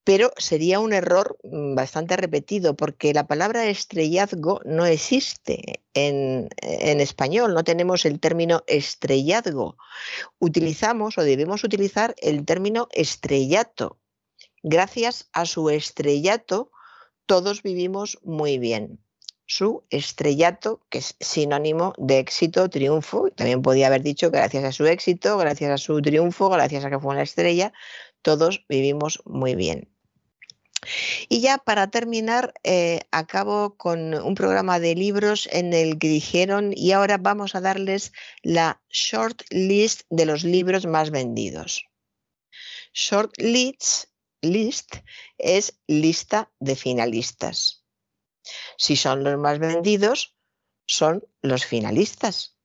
pero 0.06 0.32
sería 0.38 0.80
un 0.80 0.94
error 0.94 1.38
mm, 1.44 1.74
bastante 1.74 2.16
repetido 2.16 2.76
porque 2.76 3.14
la 3.14 3.26
palabra 3.28 3.66
estrellazgo 3.66 4.62
no 4.64 4.86
existe 4.86 5.82
en, 5.96 6.48
español, 6.62 7.54
no 7.54 7.64
tenemos 7.64 8.06
el 8.06 8.20
término 8.20 8.64
estrellazgo. 8.68 9.78
Utilizamos 10.40 11.18
o 11.18 11.24
debemos 11.24 11.64
utilizar 11.64 12.16
el 12.22 12.46
término 12.46 12.88
estrellato. 12.92 14.00
Gracias 14.62 15.28
a 15.34 15.46
su 15.46 15.70
estrellato, 15.70 16.72
todos 17.26 17.64
vivimos 17.64 18.20
muy 18.24 18.60
bien. 18.60 19.00
Su 19.48 19.86
estrellato, 19.90 20.86
que 20.90 21.00
es 21.00 21.16
sinónimo 21.20 21.94
de 21.98 22.20
éxito, 22.20 22.70
triunfo, 22.70 23.32
también 23.32 23.64
podía 23.64 23.88
haber 23.88 24.04
dicho 24.04 24.30
gracias 24.30 24.64
a 24.66 24.72
su 24.72 24.86
éxito, 24.86 25.38
gracias 25.38 25.72
a 25.72 25.78
su 25.78 26.00
triunfo, 26.02 26.50
gracias 26.50 26.86
a 26.86 26.90
que 26.92 27.00
fue 27.00 27.14
una 27.14 27.24
estrella, 27.24 27.74
todos 28.22 28.66
vivimos 28.68 29.22
muy 29.26 29.56
bien. 29.56 29.95
Y 31.30 31.42
ya 31.42 31.58
para 31.58 31.90
terminar, 31.90 32.54
eh, 32.64 33.02
acabo 33.12 33.76
con 33.78 34.14
un 34.14 34.36
programa 34.36 34.80
de 34.80 34.96
libros 34.96 35.48
en 35.52 35.74
el 35.74 35.98
que 36.00 36.08
dijeron, 36.08 36.72
y 36.76 36.92
ahora 36.92 37.18
vamos 37.18 37.56
a 37.56 37.62
darles 37.62 38.14
la 38.44 38.82
short 38.90 39.42
list 39.50 40.02
de 40.10 40.26
los 40.26 40.44
libros 40.44 40.86
más 40.86 41.12
vendidos. 41.12 41.86
Short 42.94 43.34
list, 43.38 44.06
list 44.42 44.96
es 45.38 45.80
lista 45.88 46.52
de 46.60 46.76
finalistas. 46.76 47.84
Si 48.78 48.96
son 48.96 49.24
los 49.24 49.38
más 49.38 49.60
vendidos, 49.60 50.36
son 50.86 51.24
los 51.42 51.66
finalistas. 51.66 52.58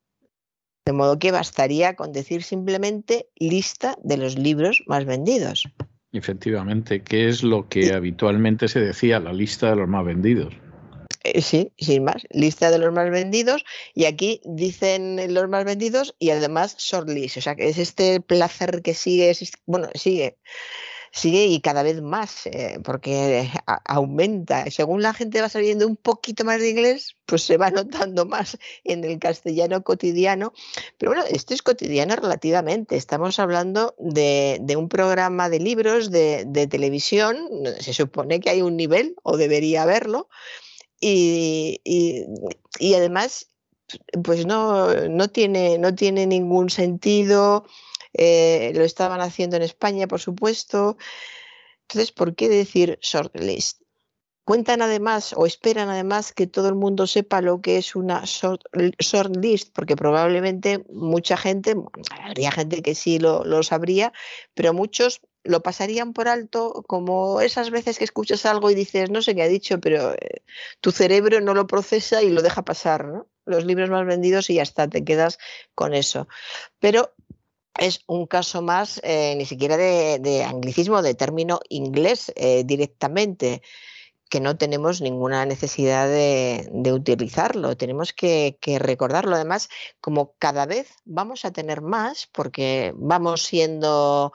De 0.85 0.93
modo 0.93 1.19
que 1.19 1.31
bastaría 1.31 1.97
con 1.97 2.13
decir 2.13 2.43
simplemente 2.43 3.31
lista 3.37 3.97
de 4.03 4.17
los 4.17 4.39
libros 4.39 4.83
más 4.87 5.05
vendidos. 5.05 5.69
Efectivamente, 6.13 7.03
¿qué 7.03 7.29
es 7.29 7.43
lo 7.43 7.69
que 7.69 7.93
habitualmente 7.93 8.67
se 8.69 8.81
decía, 8.81 9.21
la 9.21 9.33
lista 9.33 9.71
de 9.71 9.77
los 9.77 9.89
más 9.89 10.05
vendidos? 10.05 10.55
Eh, 11.23 11.43
sí, 11.43 11.71
sin 11.79 12.05
más, 12.05 12.27
lista 12.31 12.71
de 12.71 12.79
los 12.79 12.93
más 12.93 13.11
vendidos 13.11 13.65
y 13.95 14.07
aquí 14.07 14.41
dicen 14.45 15.35
los 15.35 15.49
más 15.49 15.65
vendidos 15.65 16.17
y 16.19 16.31
además 16.31 16.77
shortlist, 16.79 17.37
o 17.37 17.41
sea 17.43 17.55
que 17.55 17.69
es 17.69 17.79
este 17.79 18.21
placer 18.21 18.81
que 18.83 18.95
sigue, 18.95 19.33
bueno, 19.67 19.89
sigue 19.95 20.39
sigue 21.13 21.47
y 21.47 21.61
cada 21.61 21.83
vez 21.83 22.01
más, 22.03 22.47
eh, 22.47 22.79
porque 22.85 23.51
aumenta. 23.85 24.71
Según 24.71 25.03
la 25.03 25.13
gente 25.13 25.41
va 25.41 25.49
sabiendo 25.49 25.87
un 25.87 25.97
poquito 25.97 26.45
más 26.45 26.61
de 26.61 26.71
inglés, 26.71 27.17
pues 27.27 27.43
se 27.43 27.57
va 27.57 27.71
notando 27.71 28.27
más 28.27 28.59
en 28.85 29.05
el 29.05 29.19
castellano 29.19 29.83
cotidiano. 29.83 30.53
Pero 30.99 31.13
bueno, 31.13 31.25
esto 31.29 31.55
es 31.55 31.63
cotidiano 31.63 32.15
relativamente. 32.17 32.97
Estamos 32.97 33.39
hablando 33.39 33.95
de, 33.99 34.61
un 34.77 34.89
programa 34.89 35.49
de 35.49 35.59
libros, 35.59 36.11
de, 36.11 36.69
televisión. 36.71 37.37
Se 37.81 37.93
supone 37.93 38.41
que 38.41 38.51
hay 38.51 38.63
un 38.63 38.77
nivel, 38.77 39.17
o 39.23 39.37
debería 39.37 39.83
haberlo. 39.83 40.29
Y, 41.01 41.81
y, 41.83 42.95
además, 42.95 43.49
pues 44.23 44.47
no, 44.47 44.95
no, 45.09 45.29
tiene, 45.29 45.79
no 45.79 45.95
tiene 45.95 46.27
ningún 46.27 46.69
sentido 46.71 47.65
eh, 48.13 48.73
lo 48.75 48.85
estaban 48.85 49.21
haciendo 49.21 49.57
en 49.57 49.63
España, 49.63 50.07
por 50.07 50.21
supuesto. 50.21 50.97
Entonces, 51.83 52.13
¿por 52.13 52.35
qué 52.35 52.49
decir 52.49 52.99
shortlist? 53.03 53.83
Cuentan 54.45 54.83
además 54.83 55.33
o 55.37 55.47
esperan 55.47 55.91
además 55.91 56.33
que 56.33 56.47
todo 56.47 56.69
el 56.69 56.75
mundo 56.75 57.07
sepa 57.07 57.41
lo 57.41 57.61
que 57.61 57.77
es 57.79 57.95
una 57.95 58.25
shortlist, 58.25 59.73
porque 59.73 59.97
probablemente 59.97 60.85
mucha 60.91 61.37
gente, 61.37 61.77
habría 62.21 62.51
gente 62.51 62.83
que 62.83 62.95
sí 62.95 63.19
lo, 63.19 63.45
lo 63.45 63.63
sabría, 63.63 64.13
pero 64.55 64.73
muchos 64.73 65.21
lo 65.45 65.63
pasarían 65.63 66.13
por 66.13 66.29
alto 66.29 66.85
como 66.87 67.41
esas 67.41 67.71
veces 67.71 67.99
que 67.99 68.05
escuchas 68.05 68.45
algo 68.45 68.71
y 68.71 68.75
dices, 68.75 69.11
no 69.11 69.23
sé 69.23 69.35
qué 69.35 69.43
ha 69.43 69.49
dicho, 69.49 69.81
pero 69.81 70.13
eh, 70.13 70.43
tu 70.81 70.91
cerebro 70.91 71.41
no 71.41 71.55
lo 71.55 71.67
procesa 71.67 72.23
y 72.23 72.31
lo 72.31 72.43
deja 72.43 72.65
pasar, 72.65 73.07
¿no? 73.07 73.27
Los 73.47 73.65
libros 73.65 73.91
más 73.91 74.07
vendidos 74.07 74.51
y 74.51 74.55
ya 74.55 74.63
está, 74.63 74.89
te 74.89 75.05
quedas 75.05 75.39
con 75.75 75.95
eso. 75.95 76.29
Pero 76.79 77.15
es 77.81 78.05
un 78.07 78.27
caso 78.27 78.61
más 78.61 79.01
eh, 79.03 79.35
ni 79.37 79.47
siquiera 79.47 79.77
de, 79.77 80.45
anglicismo, 80.47 81.01
de 81.03 81.15
término 81.15 81.61
inglés 81.71 82.31
eh, 82.37 82.63
directamente, 82.65 83.63
que 84.29 84.39
no 84.39 84.57
tenemos 84.59 85.01
ninguna 85.01 85.47
necesidad 85.47 86.07
de, 86.07 86.93
utilizarlo, 86.93 87.77
tenemos 87.77 88.13
que, 88.13 88.59
recordarlo. 88.79 89.35
Además, 89.35 89.71
como 90.01 90.35
cada 90.39 90.67
vez 90.67 90.93
vamos 91.05 91.45
a 91.45 91.53
tener 91.53 91.81
más, 91.81 92.29
porque 92.31 92.93
vamos 92.97 93.43
siendo 93.43 94.33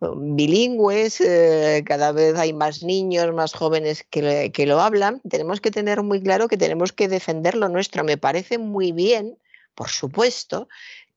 um, 0.00 0.34
bilingües, 0.34 1.20
eh, 1.20 1.84
cada 1.86 2.12
vez 2.12 2.34
hay 2.36 2.54
más 2.54 2.82
niños, 2.82 3.32
más 3.34 3.52
jóvenes 3.52 4.04
que, 4.08 4.50
que 4.52 4.66
lo 4.66 4.80
hablan, 4.80 5.20
tenemos 5.28 5.60
que 5.60 5.70
tener 5.70 6.02
muy 6.02 6.22
claro 6.22 6.48
que 6.48 6.56
tenemos 6.56 6.92
que 6.92 7.08
defender 7.08 7.56
lo 7.56 7.68
nuestro. 7.68 8.04
Me 8.04 8.16
parece 8.16 8.56
muy 8.56 8.90
bien, 8.92 9.38
por 9.74 9.90
supuesto, 9.90 10.66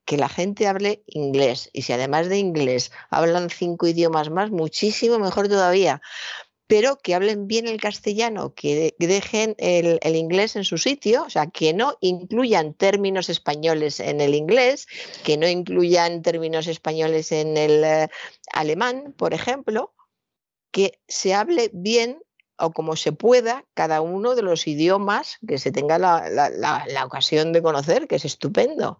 que 0.04 0.16
la 0.16 0.28
gente 0.28 0.66
hable 0.66 1.02
inglés. 1.06 1.70
Y 1.72 1.82
si 1.82 1.92
además 1.92 2.28
de 2.28 2.38
inglés 2.38 2.92
hablan 3.10 3.50
cinco 3.50 3.86
idiomas 3.86 4.30
más, 4.30 4.50
muchísimo 4.50 5.18
mejor 5.18 5.48
todavía. 5.48 6.02
Pero 6.66 6.98
que 6.98 7.16
hablen 7.16 7.48
bien 7.48 7.66
el 7.66 7.80
castellano, 7.80 8.54
que 8.54 8.94
dejen 8.98 9.56
el, 9.58 9.98
inglés 10.14 10.54
en 10.54 10.64
su 10.64 10.78
sitio, 10.78 11.24
o 11.24 11.30
sea, 11.30 11.48
que 11.48 11.72
no 11.72 11.96
incluyan 12.00 12.74
términos 12.74 13.28
españoles 13.28 13.98
en 13.98 14.20
el 14.20 14.36
inglés, 14.36 14.86
que 15.24 15.36
no 15.36 15.48
incluyan 15.48 16.22
términos 16.22 16.68
españoles 16.68 17.32
en 17.32 17.56
el 17.56 17.82
eh, 17.82 18.08
alemán, 18.52 19.14
por 19.16 19.34
ejemplo, 19.34 19.94
que 20.70 21.00
se 21.08 21.34
hable 21.34 21.70
bien 21.72 22.22
o 22.60 22.72
como 22.72 22.94
se 22.94 23.12
pueda 23.12 23.64
cada 23.74 24.00
uno 24.00 24.34
de 24.34 24.42
los 24.42 24.66
idiomas 24.66 25.38
que 25.46 25.58
se 25.58 25.72
tenga 25.72 25.98
la, 25.98 26.28
la, 26.28 27.04
ocasión 27.04 27.52
de 27.52 27.62
conocer, 27.62 28.06
que 28.06 28.16
es 28.16 28.24
estupendo 28.24 28.98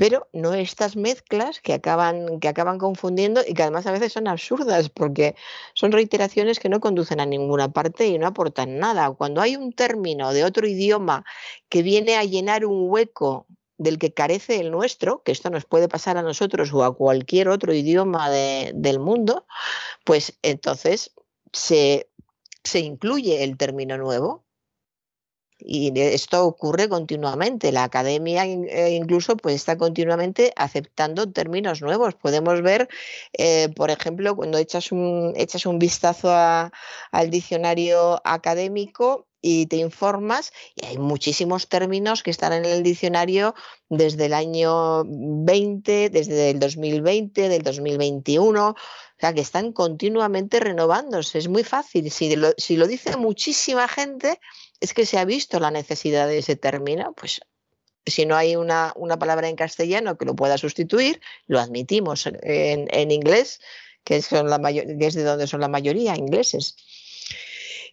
pero 0.00 0.30
no 0.32 0.54
estas 0.54 0.96
mezclas 0.96 1.60
que 1.60 1.74
acaban, 1.74 2.40
que 2.40 2.48
acaban 2.48 2.78
confundiendo 2.78 3.42
y 3.46 3.52
que 3.52 3.64
además 3.64 3.86
a 3.86 3.92
veces 3.92 4.14
son 4.14 4.28
absurdas 4.28 4.88
porque 4.88 5.36
son 5.74 5.92
reiteraciones 5.92 6.58
que 6.58 6.70
no 6.70 6.80
conducen 6.80 7.20
a 7.20 7.26
ninguna 7.26 7.70
parte 7.70 8.06
y 8.06 8.16
no 8.18 8.26
aportan 8.26 8.78
nada. 8.78 9.10
Cuando 9.10 9.42
hay 9.42 9.56
un 9.56 9.74
término 9.74 10.32
de 10.32 10.44
otro 10.44 10.66
idioma 10.66 11.26
que 11.68 11.82
viene 11.82 12.16
a 12.16 12.24
llenar 12.24 12.64
un 12.64 12.88
hueco 12.88 13.46
del 13.76 13.98
que 13.98 14.14
carece 14.14 14.58
el 14.58 14.70
nuestro, 14.70 15.22
que 15.22 15.32
esto 15.32 15.50
nos 15.50 15.66
puede 15.66 15.86
pasar 15.86 16.16
a 16.16 16.22
nosotros 16.22 16.72
o 16.72 16.82
a 16.82 16.96
cualquier 16.96 17.50
otro 17.50 17.74
idioma 17.74 18.30
del 18.30 19.00
mundo, 19.00 19.44
pues 20.04 20.38
entonces 20.40 21.12
se, 21.52 22.08
se 22.64 22.80
incluye 22.80 23.44
el 23.44 23.58
término 23.58 23.98
nuevo 23.98 24.46
y 25.60 25.92
esto 25.98 26.44
ocurre 26.44 26.88
continuamente. 26.88 27.72
La 27.72 27.84
academia 27.84 28.44
eh, 28.44 28.94
incluso 28.94 29.36
pues, 29.36 29.54
está 29.56 29.76
continuamente 29.76 30.52
aceptando 30.56 31.30
términos 31.30 31.82
nuevos. 31.82 32.14
Podemos 32.14 32.62
ver, 32.62 32.88
eh, 33.32 33.68
por 33.74 33.90
ejemplo, 33.90 34.36
cuando 34.36 34.58
echas 34.58 34.92
un, 34.92 35.32
echas 35.36 35.66
un 35.66 35.78
vistazo 35.78 36.30
al 36.32 37.30
diccionario 37.30 38.20
académico, 38.24 39.26
y 39.42 39.66
te 39.66 39.76
informas 39.76 40.52
y 40.74 40.86
hay 40.86 40.98
muchísimos 40.98 41.68
términos 41.68 42.22
que 42.22 42.30
están 42.30 42.52
en 42.52 42.64
el 42.64 42.82
diccionario 42.82 43.54
desde 43.88 44.26
el 44.26 44.34
año 44.34 45.04
20, 45.06 46.10
desde 46.10 46.50
el 46.50 46.58
2020, 46.58 47.48
del 47.48 47.62
2021, 47.62 48.68
o 48.68 48.76
sea, 49.18 49.34
que 49.34 49.40
están 49.40 49.72
continuamente 49.72 50.60
renovándose. 50.60 51.38
Es 51.38 51.48
muy 51.48 51.64
fácil. 51.64 52.10
Si 52.10 52.36
lo, 52.36 52.52
si 52.56 52.76
lo 52.76 52.86
dice 52.86 53.16
muchísima 53.16 53.88
gente, 53.88 54.40
es 54.80 54.94
que 54.94 55.06
se 55.06 55.18
ha 55.18 55.24
visto 55.24 55.60
la 55.60 55.70
necesidad 55.70 56.26
de 56.26 56.38
ese 56.38 56.56
término, 56.56 57.12
pues 57.14 57.40
si 58.06 58.26
no 58.26 58.36
hay 58.36 58.56
una, 58.56 58.94
palabra 59.18 59.48
en 59.48 59.56
castellano 59.56 60.16
que 60.16 60.24
lo 60.24 60.34
pueda 60.34 60.58
sustituir, 60.58 61.20
lo 61.46 61.60
admitimos 61.60 62.26
en, 62.42 63.10
inglés, 63.10 63.60
que, 64.04 64.22
son 64.22 64.48
la 64.48 64.58
que 64.72 65.06
es 65.06 65.14
de 65.14 65.22
donde 65.22 65.46
son 65.46 65.60
la 65.60 65.68
mayoría 65.68 66.16
ingleses. 66.16 66.76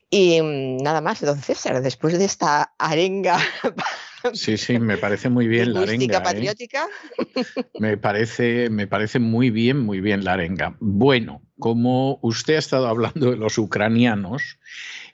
Y 0.10 0.42
mm, 0.42 0.78
nada 0.78 1.02
más, 1.02 1.22
don 1.22 1.42
César, 1.42 1.82
después 1.82 2.18
de 2.18 2.26
esta 2.26 2.74
arenga. 2.78 3.40
Sí, 4.34 4.58
sí, 4.58 4.80
me 4.80 4.98
parece 4.98 5.30
muy 5.30 5.48
bien 5.48 5.74
la 5.74 5.82
arenga. 5.82 6.18
¿eh? 6.18 6.22
patriótica. 6.22 6.88
Me, 7.80 7.98
parece, 7.98 8.70
me 8.70 8.88
parece 8.88 9.20
muy 9.20 9.52
bien, 9.52 9.80
muy 9.80 10.02
bien 10.02 10.26
la 10.26 10.34
arenga. 10.34 10.76
Bueno, 10.80 11.44
como 11.60 12.20
usted 12.24 12.56
ha 12.56 12.60
estado 12.60 12.88
hablando 12.88 13.32
de 13.32 13.38
los 13.38 13.58
ucranianos, 13.58 14.60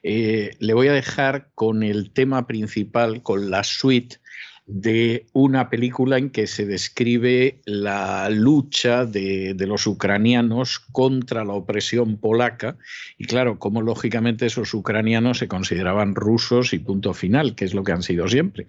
eh, 0.03 0.51
le 0.59 0.73
voy 0.73 0.89
a 0.89 0.93
dejar 0.93 1.49
con 1.55 1.81
el 1.81 2.11
tema 2.11 2.45
principal, 2.45 3.23
con 3.23 3.49
la 3.49 3.63
suite 3.63 4.17
de 4.65 5.25
una 5.33 5.69
película 5.69 6.17
en 6.17 6.29
que 6.29 6.47
se 6.47 6.65
describe 6.65 7.61
la 7.65 8.29
lucha 8.29 9.05
de, 9.05 9.55
los 9.59 9.87
ucranianos 9.87 10.79
contra 10.79 11.43
la 11.43 11.53
opresión 11.53 12.17
polaca 12.17 12.77
y 13.17 13.25
claro, 13.25 13.59
como 13.59 13.81
lógicamente 13.81 14.45
esos 14.45 14.73
ucranianos 14.73 15.39
se 15.39 15.47
consideraban 15.47 16.15
rusos 16.15 16.73
y 16.73 16.79
punto 16.79 17.13
final, 17.13 17.55
que 17.55 17.65
es 17.65 17.73
lo 17.73 17.83
que 17.83 17.91
han 17.91 18.03
sido 18.03 18.27
siempre. 18.27 18.67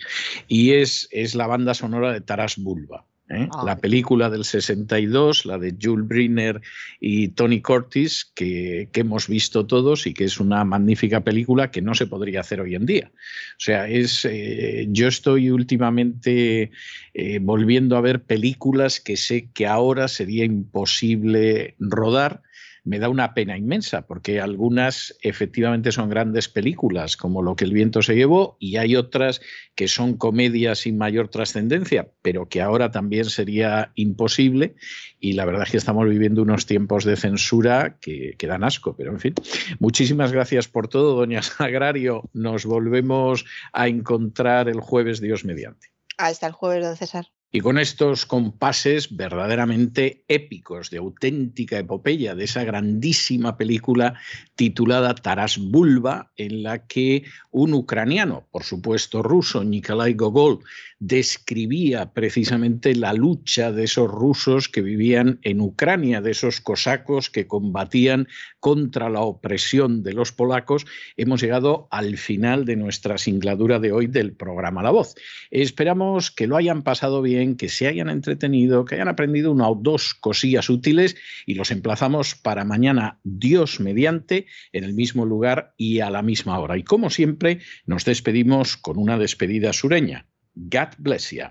Y 0.49 0.73
es, 0.73 1.09
es 1.11 1.35
la 1.35 1.47
banda 1.47 1.75
sonora 1.75 2.13
de 2.13 2.21
Taras 2.21 2.57
Bulba. 2.57 3.07
¿Eh? 3.31 3.49
Ah. 3.53 3.63
La 3.65 3.77
película 3.79 4.31
del 4.31 4.45
62, 4.45 5.47
la 5.47 5.59
de 5.59 5.77
Jules 5.81 6.07
Briner 6.07 6.61
y 7.01 7.29
Tony 7.29 7.61
Curtis, 7.61 8.31
que, 8.35 8.89
hemos 8.95 9.29
visto 9.29 9.67
todos 9.67 10.07
y 10.07 10.15
que 10.15 10.25
es 10.25 10.41
una 10.41 10.65
magnífica 10.65 11.23
película 11.23 11.71
que 11.71 11.83
no 11.83 11.95
se 11.95 12.07
podría 12.07 12.41
hacer 12.41 12.61
hoy 12.61 12.75
en 12.75 12.87
día. 12.87 13.11
O 13.15 13.61
sea, 13.61 13.89
es, 13.89 14.25
eh, 14.25 14.87
yo 14.91 15.09
estoy 15.09 15.51
últimamente 15.51 16.71
eh, 17.13 17.39
volviendo 17.41 17.97
a 17.97 18.01
ver 18.01 18.23
películas 18.23 19.01
que 19.01 19.17
sé 19.17 19.51
que 19.53 19.67
ahora 19.67 20.09
sería 20.09 20.45
imposible 20.45 21.75
rodar 21.79 22.43
me 22.85 22.99
da 22.99 23.09
una 23.09 23.33
pena 23.33 23.57
inmensa, 23.57 24.07
porque 24.07 24.41
algunas 24.41 25.17
efectivamente 25.23 25.91
son 25.91 26.11
grandes 26.11 26.49
películas, 26.49 27.17
como 27.17 27.43
Lo 27.43 27.57
que 27.57 27.65
el 27.65 27.73
viento 27.73 28.03
se 28.03 28.15
llevó, 28.15 28.57
y 28.61 28.77
hay 28.77 28.95
otras 28.95 29.41
que 29.75 29.89
son 29.89 30.17
comedias 30.17 30.81
sin 30.81 30.99
mayor 30.99 31.29
trascendencia, 31.29 32.11
pero 32.23 32.49
que 32.49 32.61
ahora 32.61 32.91
también 32.91 33.25
sería 33.25 33.91
imposible. 33.95 34.77
Y 35.19 35.33
la 35.33 35.47
verdad 35.47 35.63
es 35.65 35.71
que 35.71 35.79
estamos 35.79 36.09
viviendo 36.09 36.43
unos 36.43 36.67
tiempos 36.67 37.05
de 37.05 37.17
censura 37.17 37.99
que, 38.01 38.37
dan 38.41 38.65
asco, 38.65 38.95
pero 38.95 39.11
en 39.13 39.21
fin. 39.21 39.35
Muchísimas 39.79 40.31
gracias 40.31 40.69
por 40.69 40.89
todo, 40.89 41.17
doña 41.17 41.41
Sagrario. 41.43 42.29
Nos 42.35 42.67
volvemos 42.67 43.47
a 43.73 43.89
encontrar 43.89 44.69
el 44.69 44.81
jueves, 44.81 45.21
Dios 45.21 45.45
mediante. 45.47 45.89
Hasta 46.19 46.47
el 46.47 46.53
jueves, 46.53 46.85
don 46.85 46.97
César. 46.97 47.27
Y 47.57 47.61
con 47.61 47.79
estos 47.79 48.27
compases 48.27 49.17
verdaderamente 49.17 50.25
épicos, 50.27 50.91
de 50.91 50.99
auténtica 50.99 51.79
epopeya, 51.79 52.35
de 52.35 52.43
esa 52.43 52.65
grandísima 52.65 53.57
película 53.57 54.19
titulada 54.57 55.15
Taras 55.15 55.59
Bulba, 55.59 56.33
en 56.37 56.65
la 56.65 56.85
que 56.89 57.23
un 57.53 57.73
ucraniano, 57.75 58.49
por 58.51 58.65
supuesto 58.65 59.23
ruso, 59.23 59.63
Nikolai 59.63 60.15
Gogol, 60.15 60.65
describía 60.99 62.13
precisamente 62.13 62.95
la 62.95 63.13
lucha 63.13 63.71
de 63.71 63.85
esos 63.85 64.11
rusos 64.11 64.71
que 64.71 64.81
vivían 64.81 65.39
en 65.43 65.61
Ucrania, 65.61 66.23
de 66.23 66.31
esos 66.31 66.63
cosacos 66.63 67.29
que 67.29 67.47
combatían 67.47 68.27
contra 68.59 69.11
la 69.11 69.21
opresión 69.21 70.03
de 70.03 70.15
los 70.15 70.33
polacos, 70.33 70.87
hemos 71.19 71.43
llegado 71.43 71.89
al 71.91 72.17
final 72.17 72.65
de 72.65 72.77
nuestra 72.77 73.19
singladura 73.19 73.81
de 73.81 73.93
hoy 73.93 74.07
del 74.07 74.33
programa 74.33 74.83
La 74.83 74.93
Voz. 74.93 75.15
Esperamos 75.51 76.31
que 76.31 76.47
lo 76.47 76.57
hayan 76.57 76.83
pasado 76.83 77.21
bien, 77.21 77.44
que 77.57 77.69
se 77.69 77.87
hayan 77.87 78.09
entretenido, 78.09 78.85
que 78.85 78.95
hayan 78.95 79.09
aprendido 79.09 79.53
una 79.53 79.69
o 79.69 79.75
dos 79.75 80.15
cosillas 80.15 80.71
útiles 80.71 81.17
y 81.45 81.55
los 81.55 81.71
emplazamos 81.71 82.35
para 82.35 82.65
mañana, 82.65 83.21
Dios 83.23 83.79
mediante, 83.81 84.47
en 84.73 84.85
el 84.85 84.95
mismo 84.95 85.27
lugar 85.27 85.75
y 85.77 86.01
a 86.01 86.11
la 86.11 86.23
misma 86.23 86.59
hora. 86.59 86.79
Y 86.79 86.83
como 86.83 87.11
siempre, 87.11 87.61
nos 87.87 88.05
despedimos 88.05 88.79
con 88.79 88.99
una 88.99 89.19
despedida 89.19 89.73
sureña. 89.75 90.27
God 90.55 90.89
bless 90.99 91.31
you. 91.31 91.45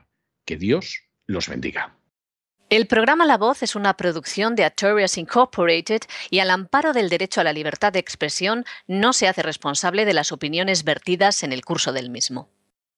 Que 0.45 0.58
Dios 0.58 1.03
los 1.27 1.47
bendiga. 1.47 1.97
El 2.69 2.88
programa 2.88 3.25
La 3.25 3.38
Voz 3.38 3.62
es 3.62 3.75
una 3.75 3.95
producción 3.95 4.56
de 4.56 4.63
Artorias 4.63 5.19
Incorporated 5.19 6.01
y 6.32 6.39
al 6.39 6.49
amparo 6.49 6.91
del 6.91 7.08
derecho 7.08 7.39
a 7.39 7.43
la 7.43 7.53
libertad 7.53 7.93
de 7.93 7.99
expresión 7.99 8.65
no 8.88 9.13
se 9.13 9.27
hace 9.27 9.43
responsable 9.43 10.06
de 10.06 10.13
las 10.13 10.32
opiniones 10.32 10.84
vertidas 10.84 11.43
en 11.43 11.53
el 11.53 11.63
curso 11.63 11.93
del 11.93 12.10
mismo. 12.10 12.49